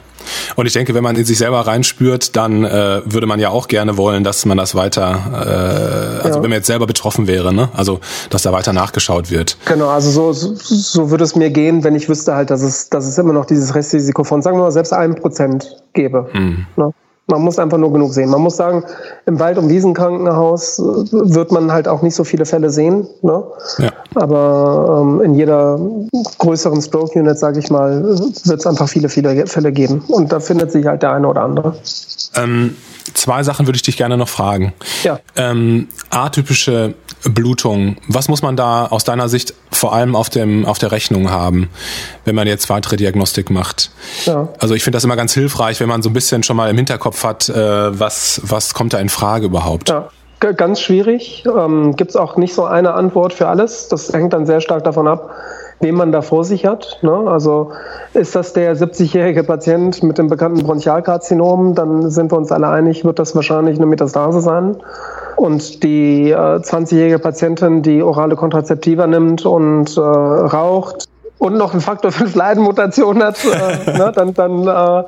Und 0.55 0.65
ich 0.65 0.73
denke, 0.73 0.93
wenn 0.93 1.03
man 1.03 1.15
in 1.15 1.23
sich 1.23 1.37
selber 1.37 1.61
reinspürt, 1.61 2.35
dann 2.35 2.63
äh, 2.63 3.01
würde 3.05 3.27
man 3.27 3.39
ja 3.39 3.49
auch 3.49 3.67
gerne 3.67 3.97
wollen, 3.97 4.23
dass 4.23 4.45
man 4.45 4.57
das 4.57 4.75
weiter, 4.75 5.19
äh, 5.31 6.25
also 6.25 6.39
ja. 6.39 6.43
wenn 6.43 6.49
man 6.49 6.57
jetzt 6.57 6.67
selber 6.67 6.87
betroffen 6.87 7.27
wäre, 7.27 7.53
ne? 7.53 7.69
also 7.73 7.99
dass 8.29 8.41
da 8.41 8.51
weiter 8.51 8.73
nachgeschaut 8.73 9.31
wird. 9.31 9.57
Genau, 9.65 9.87
also 9.87 10.09
so, 10.09 10.33
so, 10.33 10.55
so 10.55 11.11
würde 11.11 11.23
es 11.23 11.35
mir 11.35 11.49
gehen, 11.49 11.83
wenn 11.83 11.95
ich 11.95 12.09
wüsste 12.09 12.35
halt, 12.35 12.49
dass 12.49 12.61
es, 12.61 12.89
dass 12.89 13.07
es 13.07 13.17
immer 13.17 13.33
noch 13.33 13.45
dieses 13.45 13.73
Restrisiko 13.75 14.23
von, 14.23 14.41
sagen 14.41 14.57
wir 14.57 14.63
mal, 14.63 14.71
selbst 14.71 14.93
einem 14.93 15.15
Prozent 15.15 15.77
gäbe. 15.93 16.27
Hm. 16.31 16.65
Ne? 16.75 16.91
Man 17.27 17.41
muss 17.41 17.59
einfach 17.59 17.77
nur 17.77 17.91
genug 17.91 18.13
sehen. 18.13 18.29
Man 18.29 18.41
muss 18.41 18.55
sagen, 18.55 18.83
im 19.25 19.39
Wald- 19.39 19.57
und 19.57 19.69
Wiesenkrankenhaus 19.69 20.79
äh, 20.79 20.83
wird 21.11 21.51
man 21.51 21.71
halt 21.71 21.87
auch 21.87 22.01
nicht 22.01 22.15
so 22.15 22.23
viele 22.23 22.45
Fälle 22.45 22.69
sehen. 22.69 23.05
Ne? 23.21 23.43
Ja. 23.79 23.91
Aber 24.15 25.01
ähm, 25.01 25.21
in 25.21 25.35
jeder 25.35 25.79
größeren 26.37 26.81
Stroke-Unit, 26.81 27.37
sage 27.37 27.59
ich 27.59 27.69
mal, 27.69 28.03
wird 28.03 28.59
es 28.59 28.65
einfach 28.65 28.87
viele, 28.87 29.09
viele 29.09 29.45
Fälle 29.45 29.71
geben. 29.71 30.03
Und 30.07 30.31
da 30.31 30.39
findet 30.39 30.71
sich 30.71 30.85
halt 30.85 31.03
der 31.03 31.11
eine 31.11 31.27
oder 31.27 31.41
andere. 31.41 31.75
Ähm, 32.35 32.75
zwei 33.13 33.43
Sachen 33.43 33.67
würde 33.67 33.75
ich 33.75 33.83
dich 33.83 33.97
gerne 33.97 34.17
noch 34.17 34.29
fragen. 34.29 34.73
Ja. 35.03 35.19
Ähm, 35.35 35.89
atypische 36.09 36.93
Blutung. 37.29 37.97
Was 38.07 38.27
muss 38.27 38.41
man 38.41 38.55
da 38.55 38.87
aus 38.87 39.03
deiner 39.03 39.29
Sicht 39.29 39.53
vor 39.71 39.93
allem 39.93 40.15
auf, 40.15 40.29
dem, 40.29 40.65
auf 40.65 40.79
der 40.79 40.91
Rechnung 40.91 41.29
haben, 41.29 41.69
wenn 42.25 42.35
man 42.35 42.47
jetzt 42.47 42.69
weitere 42.69 42.95
Diagnostik 42.95 43.49
macht? 43.49 43.91
Ja. 44.25 44.47
Also 44.59 44.73
ich 44.75 44.83
finde 44.83 44.97
das 44.97 45.03
immer 45.03 45.15
ganz 45.15 45.33
hilfreich, 45.33 45.79
wenn 45.79 45.89
man 45.89 46.01
so 46.01 46.09
ein 46.09 46.13
bisschen 46.13 46.43
schon 46.43 46.55
mal 46.57 46.69
im 46.69 46.77
Hinterkopf 46.77 47.23
hat, 47.23 47.49
äh, 47.49 47.99
was, 47.99 48.41
was 48.43 48.73
kommt 48.73 48.93
da 48.93 48.99
in 48.99 49.09
Frage 49.09 49.45
überhaupt. 49.45 49.89
Ja. 49.89 50.09
Ganz 50.39 50.81
schwierig. 50.81 51.45
Ähm, 51.47 51.95
Gibt 51.95 52.11
es 52.11 52.15
auch 52.15 52.37
nicht 52.37 52.53
so 52.53 52.63
eine 52.63 52.93
Antwort 52.93 53.33
für 53.33 53.47
alles. 53.47 53.87
Das 53.87 54.13
hängt 54.13 54.33
dann 54.33 54.45
sehr 54.45 54.61
stark 54.61 54.83
davon 54.83 55.07
ab, 55.07 55.31
wen 55.79 55.95
man 55.95 56.11
da 56.11 56.21
vor 56.21 56.43
sich 56.43 56.63
hat. 56.65 56.99
Ne? 57.01 57.11
Also 57.11 57.71
ist 58.13 58.35
das 58.35 58.53
der 58.53 58.77
70-jährige 58.77 59.43
Patient 59.43 60.03
mit 60.03 60.19
dem 60.19 60.27
bekannten 60.27 60.63
Bronchialkarzinom, 60.63 61.73
dann 61.73 62.11
sind 62.11 62.31
wir 62.31 62.37
uns 62.37 62.51
alle 62.51 62.69
einig, 62.69 63.03
wird 63.03 63.17
das 63.17 63.35
wahrscheinlich 63.35 63.77
eine 63.77 63.87
Metastase 63.87 64.41
sein. 64.41 64.77
Und 65.37 65.83
die 65.83 66.31
äh, 66.31 66.35
20-jährige 66.35 67.19
Patientin, 67.19 67.83
die 67.83 68.01
orale 68.01 68.35
Kontrazeptiva 68.35 69.05
nimmt 69.05 69.45
und 69.45 69.95
äh, 69.95 70.01
raucht 70.01 71.07
und 71.37 71.55
noch 71.57 71.73
einen 71.73 71.81
Faktor 71.81 72.11
5 72.11 72.33
Leidenmutation 72.33 73.21
hat, 73.21 73.37
äh, 73.45 73.91
ne, 73.97 74.11
dann, 74.13 74.33
dann, 74.33 74.67
äh, 74.67 75.03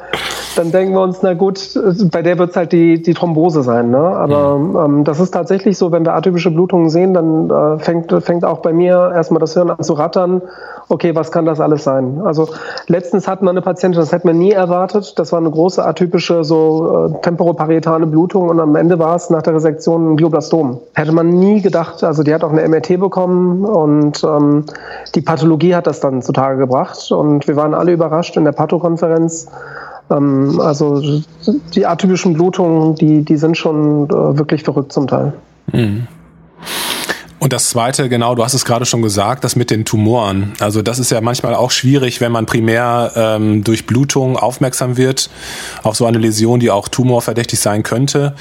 dann 0.56 0.72
denken 0.72 0.94
wir 0.94 1.02
uns, 1.02 1.22
na 1.22 1.34
gut, 1.34 1.80
bei 2.12 2.22
der 2.22 2.38
wird 2.38 2.52
es 2.52 2.56
halt 2.56 2.72
die, 2.72 3.02
die 3.02 3.14
Thrombose 3.14 3.64
sein. 3.64 3.92
Ne? 3.92 3.98
Aber 3.98 4.58
mhm. 4.58 4.78
ähm, 4.78 5.04
das 5.04 5.20
ist 5.20 5.32
tatsächlich 5.32 5.78
so, 5.78 5.92
wenn 5.92 6.06
wir 6.06 6.14
atypische 6.14 6.52
Blutungen 6.52 6.90
sehen, 6.90 7.14
dann 7.14 7.50
äh, 7.50 7.80
fängt, 7.80 8.12
fängt 8.24 8.46
auch 8.46 8.60
bei 8.60 8.74
mir 8.74 9.12
erstmal 9.14 9.40
das 9.40 9.54
Hirn 9.54 9.70
an 9.70 9.84
zu 9.84 9.94
rattern 9.94 10.42
okay, 10.90 11.16
was 11.16 11.32
kann 11.32 11.46
das 11.46 11.60
alles 11.60 11.84
sein? 11.84 12.22
Also 12.24 12.50
letztens 12.88 13.28
hatten 13.28 13.46
wir 13.46 13.52
eine 13.52 13.62
Patientin, 13.62 14.00
das 14.00 14.12
hätte 14.12 14.28
man 14.28 14.38
nie 14.38 14.52
erwartet. 14.52 15.18
Das 15.18 15.32
war 15.32 15.40
eine 15.40 15.52
große 15.52 15.86
atypische 15.86 16.44
so 16.44 17.10
äh, 17.14 17.22
temporoparietale 17.22 18.08
Blutung 18.08 18.50
und 18.50 18.60
am 18.60 18.76
Ende 18.76 19.00
war 19.00 19.16
es 19.16 19.30
nach 19.30 19.44
der 19.44 19.56
Resektion 19.56 20.14
ein 20.14 20.18
Glioblastom. 20.18 20.80
Hätte 20.96 21.12
man 21.12 21.30
nie 21.30 21.62
gedacht. 21.62 22.04
Also 22.04 22.24
die 22.24 22.34
hat 22.34 22.44
auch 22.44 22.52
eine 22.52 22.68
MRT 22.68 23.00
bekommen 23.00 23.64
und 23.64 24.24
ähm, 24.24 24.66
die 25.16 25.22
Pathologie 25.22 25.76
hat 25.76 25.88
das 25.88 26.00
dann 26.00 26.22
zutage 26.22 26.58
gebracht 26.58 27.12
und 27.12 27.48
wir 27.48 27.56
waren 27.56 27.74
alle 27.74 27.94
überrascht 27.94 28.36
in 28.36 28.44
der 28.44 28.52
Pathokonferenz. 28.52 29.48
Ähm, 30.10 30.60
also 30.60 31.02
die 31.74 31.86
atypischen 31.86 32.34
Blutungen, 32.34 32.96
die, 32.96 33.24
die 33.24 33.38
sind 33.38 33.58
schon 33.58 34.06
äh, 34.06 34.38
wirklich 34.38 34.64
verrückt 34.64 34.92
zum 34.92 35.08
Teil. 35.08 35.34
Mhm. 35.72 36.08
Und 37.40 37.54
das 37.54 37.70
Zweite, 37.70 38.10
genau, 38.10 38.36
du 38.36 38.44
hast 38.44 38.54
es 38.54 38.66
gerade 38.66 38.86
schon 38.86 39.02
gesagt, 39.02 39.46
das 39.46 39.56
mit 39.56 39.72
den 39.72 39.86
Tumoren. 39.86 40.52
Also 40.60 40.82
das 40.82 41.00
ist 41.00 41.10
ja 41.10 41.22
manchmal 41.22 41.56
auch 41.56 41.72
schwierig, 41.72 42.20
wenn 42.20 42.34
man 42.34 42.46
primär 42.46 43.14
ähm, 43.16 43.64
durch 43.64 43.86
Blutung 43.86 44.36
aufmerksam 44.36 44.98
wird 44.98 45.30
auf 45.82 45.96
so 45.96 46.06
eine 46.06 46.18
Läsion, 46.18 46.60
die 46.60 46.70
auch 46.70 46.90
tumorverdächtig 46.90 47.62
sein 47.62 47.84
könnte. 47.84 48.36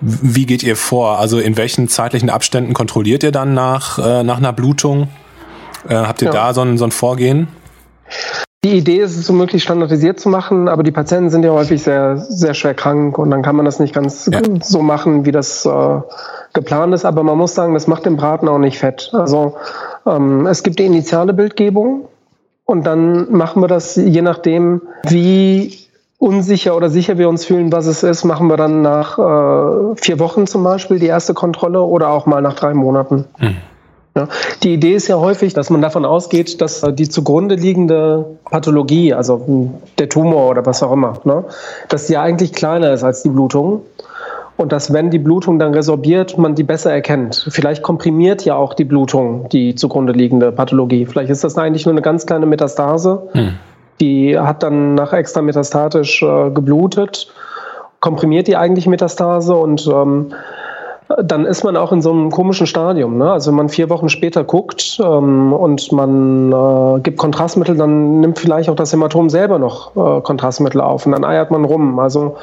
Wie 0.00 0.44
geht 0.44 0.64
ihr 0.64 0.74
vor? 0.74 1.20
Also 1.20 1.38
in 1.38 1.56
welchen 1.56 1.88
zeitlichen 1.88 2.30
Abständen 2.30 2.74
kontrolliert 2.74 3.22
ihr 3.22 3.30
dann 3.30 3.54
nach, 3.54 3.98
äh, 3.98 4.24
nach 4.24 4.38
einer 4.38 4.52
Blutung? 4.52 5.08
Äh, 5.88 5.94
habt 5.94 6.20
ihr 6.22 6.26
ja. 6.26 6.32
da 6.32 6.54
so 6.54 6.62
ein, 6.62 6.78
so 6.78 6.84
ein 6.84 6.90
Vorgehen? 6.90 7.46
Die 8.64 8.76
Idee 8.76 8.98
ist 8.98 9.16
es, 9.16 9.26
so 9.26 9.32
möglichst 9.32 9.64
standardisiert 9.64 10.20
zu 10.20 10.28
machen, 10.28 10.68
aber 10.68 10.84
die 10.84 10.92
Patienten 10.92 11.30
sind 11.30 11.44
ja 11.44 11.50
häufig 11.50 11.82
sehr, 11.82 12.16
sehr 12.18 12.54
schwer 12.54 12.74
krank 12.74 13.18
und 13.18 13.30
dann 13.30 13.42
kann 13.42 13.56
man 13.56 13.64
das 13.64 13.80
nicht 13.80 13.92
ganz 13.92 14.30
ja. 14.32 14.40
so 14.60 14.82
machen, 14.82 15.26
wie 15.26 15.32
das 15.32 15.66
äh, 15.66 16.00
geplant 16.52 16.94
ist. 16.94 17.04
Aber 17.04 17.24
man 17.24 17.36
muss 17.36 17.56
sagen, 17.56 17.74
das 17.74 17.88
macht 17.88 18.06
den 18.06 18.16
Braten 18.16 18.46
auch 18.46 18.58
nicht 18.58 18.78
fett. 18.78 19.10
Also 19.14 19.56
ähm, 20.06 20.46
es 20.46 20.62
gibt 20.62 20.78
die 20.78 20.84
initiale 20.84 21.32
Bildgebung 21.32 22.06
und 22.64 22.86
dann 22.86 23.32
machen 23.32 23.60
wir 23.62 23.66
das 23.66 23.96
je 23.96 24.22
nachdem, 24.22 24.82
wie 25.08 25.76
unsicher 26.18 26.76
oder 26.76 26.88
sicher 26.88 27.18
wir 27.18 27.28
uns 27.28 27.44
fühlen, 27.44 27.72
was 27.72 27.86
es 27.86 28.04
ist, 28.04 28.22
machen 28.22 28.46
wir 28.46 28.56
dann 28.56 28.80
nach 28.80 29.18
äh, 29.18 29.96
vier 29.96 30.20
Wochen 30.20 30.46
zum 30.46 30.62
Beispiel 30.62 31.00
die 31.00 31.06
erste 31.06 31.34
Kontrolle 31.34 31.82
oder 31.82 32.10
auch 32.10 32.26
mal 32.26 32.40
nach 32.40 32.54
drei 32.54 32.74
Monaten. 32.74 33.24
Hm. 33.38 33.56
Ja, 34.14 34.28
die 34.62 34.74
Idee 34.74 34.94
ist 34.94 35.08
ja 35.08 35.18
häufig, 35.18 35.54
dass 35.54 35.70
man 35.70 35.80
davon 35.80 36.04
ausgeht, 36.04 36.60
dass 36.60 36.82
die 36.82 37.08
zugrunde 37.08 37.54
liegende 37.54 38.26
Pathologie, 38.44 39.14
also 39.14 39.72
der 39.98 40.10
Tumor 40.10 40.50
oder 40.50 40.66
was 40.66 40.82
auch 40.82 40.92
immer, 40.92 41.14
ne, 41.24 41.44
dass 41.88 42.06
die 42.06 42.14
ja 42.14 42.22
eigentlich 42.22 42.52
kleiner 42.52 42.92
ist 42.92 43.04
als 43.04 43.22
die 43.22 43.30
Blutung 43.30 43.80
und 44.58 44.70
dass, 44.72 44.92
wenn 44.92 45.10
die 45.10 45.18
Blutung 45.18 45.58
dann 45.58 45.72
resorbiert, 45.72 46.36
man 46.36 46.54
die 46.54 46.62
besser 46.62 46.92
erkennt. 46.92 47.46
Vielleicht 47.50 47.82
komprimiert 47.82 48.44
ja 48.44 48.54
auch 48.54 48.74
die 48.74 48.84
Blutung 48.84 49.48
die 49.48 49.74
zugrunde 49.74 50.12
liegende 50.12 50.52
Pathologie. 50.52 51.06
Vielleicht 51.06 51.30
ist 51.30 51.42
das 51.42 51.56
eigentlich 51.56 51.86
nur 51.86 51.94
eine 51.94 52.02
ganz 52.02 52.26
kleine 52.26 52.46
Metastase. 52.46 53.28
Hm. 53.32 53.54
Die 54.00 54.38
hat 54.38 54.62
dann 54.62 54.94
nach 54.94 55.12
extrametastatisch 55.12 56.22
äh, 56.22 56.50
geblutet, 56.50 57.32
komprimiert 58.00 58.46
die 58.46 58.56
eigentlich 58.56 58.86
Metastase 58.86 59.54
und 59.54 59.86
ähm, 59.86 60.34
dann 61.22 61.44
ist 61.44 61.64
man 61.64 61.76
auch 61.76 61.92
in 61.92 62.02
so 62.02 62.10
einem 62.10 62.30
komischen 62.30 62.66
Stadium. 62.66 63.18
Ne? 63.18 63.30
Also 63.30 63.50
wenn 63.50 63.56
man 63.56 63.68
vier 63.68 63.90
Wochen 63.90 64.08
später 64.08 64.44
guckt 64.44 65.00
ähm, 65.02 65.52
und 65.52 65.90
man 65.92 66.52
äh, 66.52 67.00
gibt 67.00 67.18
Kontrastmittel, 67.18 67.76
dann 67.76 68.20
nimmt 68.20 68.38
vielleicht 68.38 68.68
auch 68.68 68.76
das 68.76 68.92
Hämatom 68.92 69.30
selber 69.30 69.58
noch 69.58 69.96
äh, 69.96 70.20
Kontrastmittel 70.20 70.80
auf 70.80 71.06
und 71.06 71.12
dann 71.12 71.24
eiert 71.24 71.50
man 71.50 71.64
rum. 71.64 71.98
Also 71.98 72.36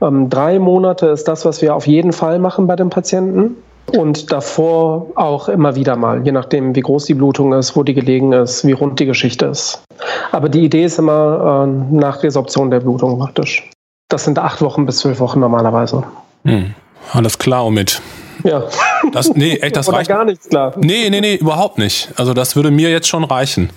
ähm, 0.00 0.28
drei 0.28 0.58
Monate 0.58 1.06
ist 1.06 1.28
das, 1.28 1.44
was 1.44 1.62
wir 1.62 1.74
auf 1.74 1.86
jeden 1.86 2.12
Fall 2.12 2.38
machen 2.38 2.66
bei 2.66 2.76
den 2.76 2.90
Patienten. 2.90 3.56
Und 3.96 4.32
davor 4.32 5.06
auch 5.14 5.48
immer 5.48 5.76
wieder 5.76 5.94
mal, 5.94 6.24
je 6.24 6.32
nachdem, 6.32 6.74
wie 6.74 6.80
groß 6.80 7.04
die 7.04 7.14
Blutung 7.14 7.52
ist, 7.52 7.76
wo 7.76 7.84
die 7.84 7.94
gelegen 7.94 8.32
ist, 8.32 8.66
wie 8.66 8.72
rund 8.72 8.98
die 8.98 9.06
Geschichte 9.06 9.46
ist. 9.46 9.84
Aber 10.32 10.48
die 10.48 10.64
Idee 10.64 10.84
ist 10.84 10.98
immer 10.98 11.66
äh, 11.68 11.94
nach 11.94 12.22
Resorption 12.22 12.70
der 12.70 12.80
Blutung 12.80 13.16
praktisch. 13.18 13.70
Das 14.08 14.24
sind 14.24 14.38
acht 14.40 14.60
Wochen 14.60 14.86
bis 14.86 14.98
zwölf 14.98 15.20
Wochen 15.20 15.38
normalerweise. 15.38 16.02
Hm. 16.44 16.74
Alles 17.12 17.38
klar, 17.38 17.64
Omid. 17.66 18.00
Ja. 18.44 18.64
Das, 19.12 19.30
nee, 19.34 19.56
echt, 19.56 19.76
das 19.76 19.88
Oder 19.88 19.98
reicht. 19.98 20.08
gar 20.10 20.24
nichts 20.24 20.48
klar. 20.48 20.74
Nee, 20.76 21.08
nee, 21.10 21.20
nee, 21.20 21.34
überhaupt 21.36 21.78
nicht. 21.78 22.10
Also 22.16 22.34
das 22.34 22.54
würde 22.54 22.70
mir 22.70 22.90
jetzt 22.90 23.08
schon 23.08 23.24
reichen. 23.24 23.70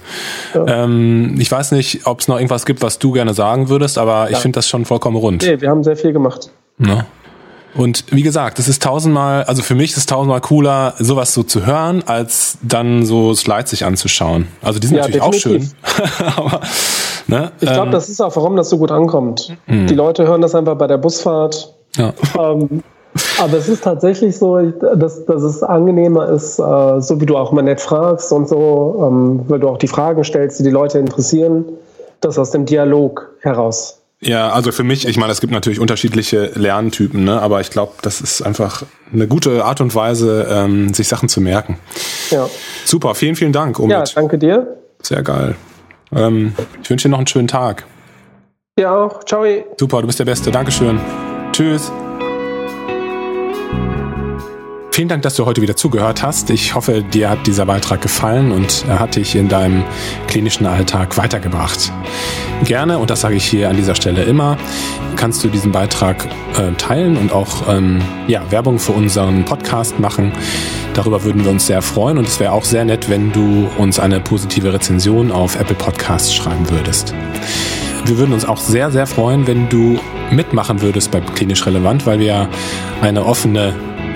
Ja. 0.54 0.84
Ähm, 0.84 1.36
ich 1.40 1.52
weiß 1.52 1.72
nicht, 1.72 2.06
ob 2.06 2.20
es 2.20 2.28
noch 2.28 2.36
irgendwas 2.38 2.66
gibt, 2.66 2.82
was 2.82 3.00
du 3.00 3.12
gerne 3.14 3.34
sagen 3.34 3.70
würdest, 3.70 3.98
aber 3.98 4.26
ich 4.28 4.34
Ja. 4.34 4.40
finde 4.40 4.58
das 4.58 4.68
schon 4.68 4.86
vollkommen 4.86 5.16
rund. 5.18 5.44
Nee, 5.44 5.62
wir 5.62 5.70
haben 5.70 5.84
sehr 5.84 5.96
viel 5.96 6.12
gemacht. 6.14 6.50
Ne? 6.78 7.06
Und 7.76 8.04
wie 8.12 8.24
gesagt, 8.24 8.58
es 8.60 8.68
ist 8.68 8.82
tausendmal, 8.84 9.44
also 9.44 9.62
für 9.62 9.76
mich 9.76 9.92
ist 9.92 9.98
es 9.98 10.06
tausendmal 10.08 10.42
cooler, 10.42 10.96
sowas 10.98 11.34
so 11.34 11.44
zu 11.44 11.66
hören, 11.66 12.04
als 12.06 12.58
dann 12.64 13.06
so 13.06 13.34
Slides 13.36 13.70
sich 13.70 13.86
anzuschauen. 13.86 14.48
Also 14.62 14.80
die 14.80 14.88
sind 14.88 14.98
Ja, 14.98 15.04
natürlich 15.04 15.22
auch 15.22 15.34
schön. 15.34 15.70
definitiv. 15.84 16.38
aber, 16.38 16.62
ne? 17.28 17.52
Ich 17.62 17.70
glaube, 17.70 17.86
ähm, 17.88 17.92
das 17.92 18.10
ist 18.10 18.20
auch, 18.22 18.36
warum 18.36 18.56
das 18.56 18.70
so 18.70 18.78
gut 18.80 18.92
ankommt. 18.92 19.56
Die 19.68 19.94
Leute 19.94 20.26
hören 20.28 20.42
das 20.42 20.54
einfach 20.56 20.76
bei 20.78 20.88
der 20.88 20.98
Busfahrt. 20.98 21.74
ja. 21.96 22.12
Ähm, 22.38 22.84
aber 23.40 23.58
es 23.58 23.70
ist 23.70 23.84
tatsächlich 23.84 24.38
so, 24.38 24.60
dass, 24.60 25.26
dass 25.26 25.42
es 25.42 25.64
angenehmer 25.64 26.30
ist, 26.30 26.60
äh, 26.60 27.02
so 27.02 27.20
wie 27.22 27.26
du 27.26 27.38
auch 27.38 27.52
mal 27.52 27.62
nett 27.62 27.82
fragst 27.82 28.32
und 28.32 28.48
so, 28.48 29.08
ähm, 29.08 29.42
weil 29.48 29.60
du 29.60 29.68
auch 29.70 29.78
die 29.78 29.88
Fragen 29.88 30.24
stellst, 30.24 30.60
die 30.60 30.64
die 30.64 30.70
Leute 30.70 31.00
interessieren, 31.00 31.66
das 32.22 32.38
aus 32.38 32.52
dem 32.52 32.66
Dialog 32.66 33.30
heraus. 33.42 34.00
Ja, 34.22 34.50
also 34.50 34.74
für 34.74 34.84
mich, 34.84 35.08
ich 35.08 35.18
meine, 35.18 35.32
es 35.32 35.40
gibt 35.40 35.54
natürlich 35.54 35.80
unterschiedliche 35.80 36.52
Lerntypen, 36.56 37.24
ne? 37.24 37.42
aber 37.42 37.62
ich 37.62 37.70
glaube, 37.70 37.94
das 38.02 38.20
ist 38.20 38.42
einfach 38.42 38.84
eine 39.14 39.28
gute 39.28 39.64
Art 39.64 39.80
und 39.80 39.96
Weise, 39.96 40.46
ähm, 40.50 40.94
sich 40.94 41.08
Sachen 41.08 41.30
zu 41.30 41.40
merken. 41.40 41.78
Ja, 42.30 42.50
Super, 42.84 43.16
vielen, 43.16 43.36
vielen 43.36 43.54
Dank. 43.54 43.80
Omid. 43.80 43.92
ja 43.92 44.04
danke 44.16 44.38
dir. 44.38 44.76
Sehr 45.02 45.24
geil. 45.24 45.56
Ähm, 46.14 46.54
ich 46.84 46.90
wünsche 46.90 47.08
dir 47.08 47.12
noch 47.12 47.20
einen 47.20 47.28
schönen 47.28 47.48
Tag. 47.48 47.86
Ja 48.78 48.96
auch. 48.96 49.24
Ciao. 49.24 49.46
Super, 49.78 50.02
du 50.02 50.08
bist 50.08 50.20
der 50.20 50.26
Beste. 50.26 50.52
Dankeschön. 50.52 51.00
Tschüss. 51.54 51.92
Vielen 55.00 55.08
Dank, 55.08 55.22
dass 55.22 55.36
du 55.36 55.46
heute 55.46 55.62
wieder 55.62 55.78
zugehört 55.78 56.24
hast. 56.24 56.50
Ich 56.50 56.76
hoffe, 56.76 57.04
dir 57.04 57.30
hat 57.30 57.48
dieser 57.48 57.66
Beitrag 57.66 58.02
gefallen 58.02 58.52
und 58.52 58.84
er 58.86 59.00
hat 59.00 59.16
dich 59.16 59.34
in 59.34 59.48
deinem 59.48 59.86
klinischen 60.28 60.66
Alltag 60.66 61.16
weitergebracht. 61.18 61.94
Gerne, 62.66 62.98
und 62.98 63.10
das 63.10 63.22
sage 63.22 63.36
ich 63.36 63.46
hier 63.46 63.70
an 63.70 63.78
dieser 63.78 63.96
Stelle 63.96 64.24
immer, 64.24 64.58
kannst 65.16 65.42
du 65.42 65.48
diesen 65.48 65.72
Beitrag 65.72 66.28
äh, 66.58 66.74
teilen 66.74 67.16
und 67.16 67.32
auch 67.32 67.70
ähm, 67.70 68.02
ja, 68.28 68.42
Werbung 68.52 68.78
für 68.78 68.92
unseren 68.92 69.46
Podcast 69.46 70.02
machen. 70.02 70.34
Darüber 70.96 71.24
würden 71.24 71.46
wir 71.46 71.52
uns 71.52 71.68
sehr 71.68 71.82
freuen 71.82 72.18
und 72.18 72.28
es 72.28 72.42
wäre 72.42 72.52
auch 72.52 72.66
sehr 72.66 72.84
nett, 72.84 73.10
wenn 73.10 73.32
du 73.32 73.70
uns 73.78 74.00
eine 74.00 74.20
positive 74.20 74.74
Rezension 74.74 75.32
auf 75.32 75.58
Apple 75.58 75.76
Podcasts 75.76 76.34
schreiben 76.34 76.70
würdest. 76.70 77.14
Wir 78.04 78.18
würden 78.18 78.34
uns 78.34 78.44
auch 78.44 78.58
sehr, 78.58 78.92
sehr 78.92 79.08
freuen, 79.08 79.48
wenn 79.48 79.70
du 79.70 79.98
mitmachen 80.32 80.82
würdest 80.82 81.12
bei 81.12 81.22
Klinisch 81.22 81.66
Relevant, 81.66 82.06
weil 82.06 82.20
wir 82.20 82.28
ja 82.28 82.48
eine 83.02 83.26
offene 83.26 83.74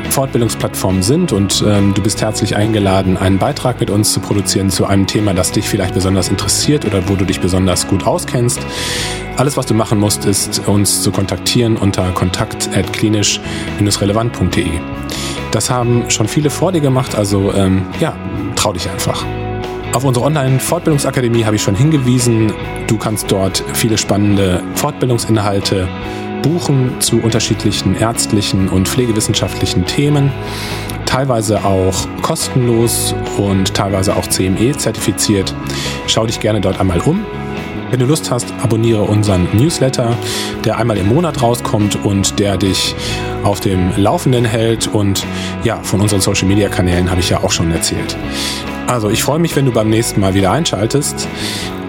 Fortbildungsplattform 0.10 1.02
sind 1.02 1.32
und 1.32 1.64
ähm, 1.68 1.94
du 1.96 2.04
bist 2.04 2.22
herzlich 2.22 2.56
eingeladen, 2.56 3.18
einen 3.18 3.40
Beitrag 3.40 3.80
mit 3.80 3.90
uns 3.90 4.14
zu 4.14 4.20
produzieren 4.20 4.70
zu 4.70 4.86
einem 4.86 5.08
Thema, 5.08 5.34
das 5.34 5.52
dich 5.52 5.68
vielleicht 5.68 5.96
besonders 5.96 6.30
interessiert 6.30 6.86
oder 6.86 7.10
wo 7.10 7.16
du 7.16 7.26
dich 7.26 7.40
besonders 7.40 7.88
gut 7.88 8.06
auskennst. 8.06 8.60
Alles, 9.38 9.58
was 9.58 9.66
du 9.66 9.74
machen 9.74 10.00
musst, 10.00 10.26
ist 10.26 10.68
uns 10.68 11.02
zu 11.02 11.12
kontaktieren 11.12 11.78
unter 11.78 12.12
kontakt.klinisch-relevant.de. 12.12 14.70
Das 15.50 15.72
haben 15.72 16.08
schon 16.10 16.28
viele 16.28 16.52
vor 16.52 16.72
dir 16.72 16.82
gemacht, 16.82 17.16
also 17.16 17.52
ähm, 17.54 17.82
ja, 18.00 18.16
trau 18.56 18.74
dich 18.74 18.88
einfach. 18.90 19.26
Auf 19.94 20.06
unsere 20.06 20.26
Online-Fortbildungsakademie 20.26 21.46
habe 21.46 21.56
ich 21.56 21.62
schon 21.62 21.76
hingewiesen. 21.76 22.52
Du 22.88 22.98
kannst 22.98 23.32
dort 23.32 23.64
viele 23.74 24.00
spannende 24.00 24.64
Fortbildungsinhalte 24.74 25.88
buchen 26.42 27.00
zu 27.00 27.22
unterschiedlichen 27.22 27.96
ärztlichen 27.96 28.70
und 28.70 28.88
pflegewissenschaftlichen 28.90 29.86
Themen. 29.86 30.32
Teilweise 31.06 31.64
auch 31.64 32.08
kostenlos 32.24 33.14
und 33.38 33.76
teilweise 33.76 34.16
auch 34.16 34.26
CME 34.26 34.76
zertifiziert. 34.76 35.54
Schau 36.08 36.26
dich 36.26 36.40
gerne 36.40 36.60
dort 36.60 36.80
einmal 36.80 37.00
um. 37.02 37.24
Wenn 37.92 38.00
du 38.00 38.08
Lust 38.08 38.32
hast, 38.32 38.52
abonniere 38.64 39.04
unseren 39.04 39.48
Newsletter, 39.54 40.18
der 40.66 40.80
einmal 40.80 40.98
im 40.98 41.08
Monat 41.08 41.44
rauskommt 41.44 42.04
und 42.04 42.40
der 42.40 42.58
dich 42.58 42.96
auf 43.44 43.60
dem 43.60 43.92
Laufenden 43.96 44.44
hält. 44.44 44.88
Und 44.88 45.24
ja, 45.64 45.78
von 45.84 46.02
unseren 46.02 46.20
Social 46.20 46.48
Media 46.48 46.70
Kanälen 46.70 47.12
habe 47.12 47.20
ich 47.20 47.30
ja 47.30 47.44
auch 47.44 47.52
schon 47.52 47.72
erzählt. 47.72 48.18
Also 48.88 49.10
ich 49.10 49.24
freue 49.24 49.40
mich, 49.40 49.56
wenn 49.56 49.66
du 49.66 49.72
beim 49.72 49.90
nächsten 49.90 50.20
Mal 50.20 50.34
wieder 50.34 50.52
einschaltest. 50.52 51.28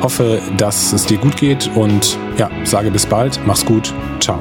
Hoffe, 0.01 0.41
dass 0.57 0.93
es 0.93 1.07
dir 1.07 1.19
gut 1.19 1.37
geht 1.37 1.71
und 1.75 2.19
ja, 2.39 2.51
sage 2.65 2.91
bis 2.91 3.07
bald. 3.07 3.41
Mach's 3.47 3.65
gut. 3.65 3.93
Ciao. 4.21 4.41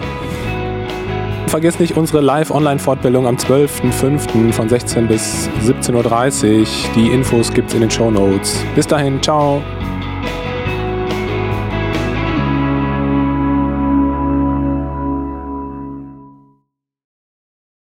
Vergiss 1.47 1.79
nicht 1.79 1.95
unsere 1.95 2.19
Live-Online-Fortbildung 2.21 3.27
am 3.27 3.35
12.05. 3.35 4.51
von 4.51 4.69
16 4.69 5.07
bis 5.07 5.47
17.30 5.63 6.61
Uhr. 6.61 6.67
Die 6.95 7.07
Infos 7.09 7.53
gibt's 7.53 7.75
in 7.75 7.81
den 7.81 7.91
Show 7.91 8.09
Notes. 8.09 8.63
Bis 8.75 8.87
dahin, 8.87 9.21
ciao. 9.21 9.61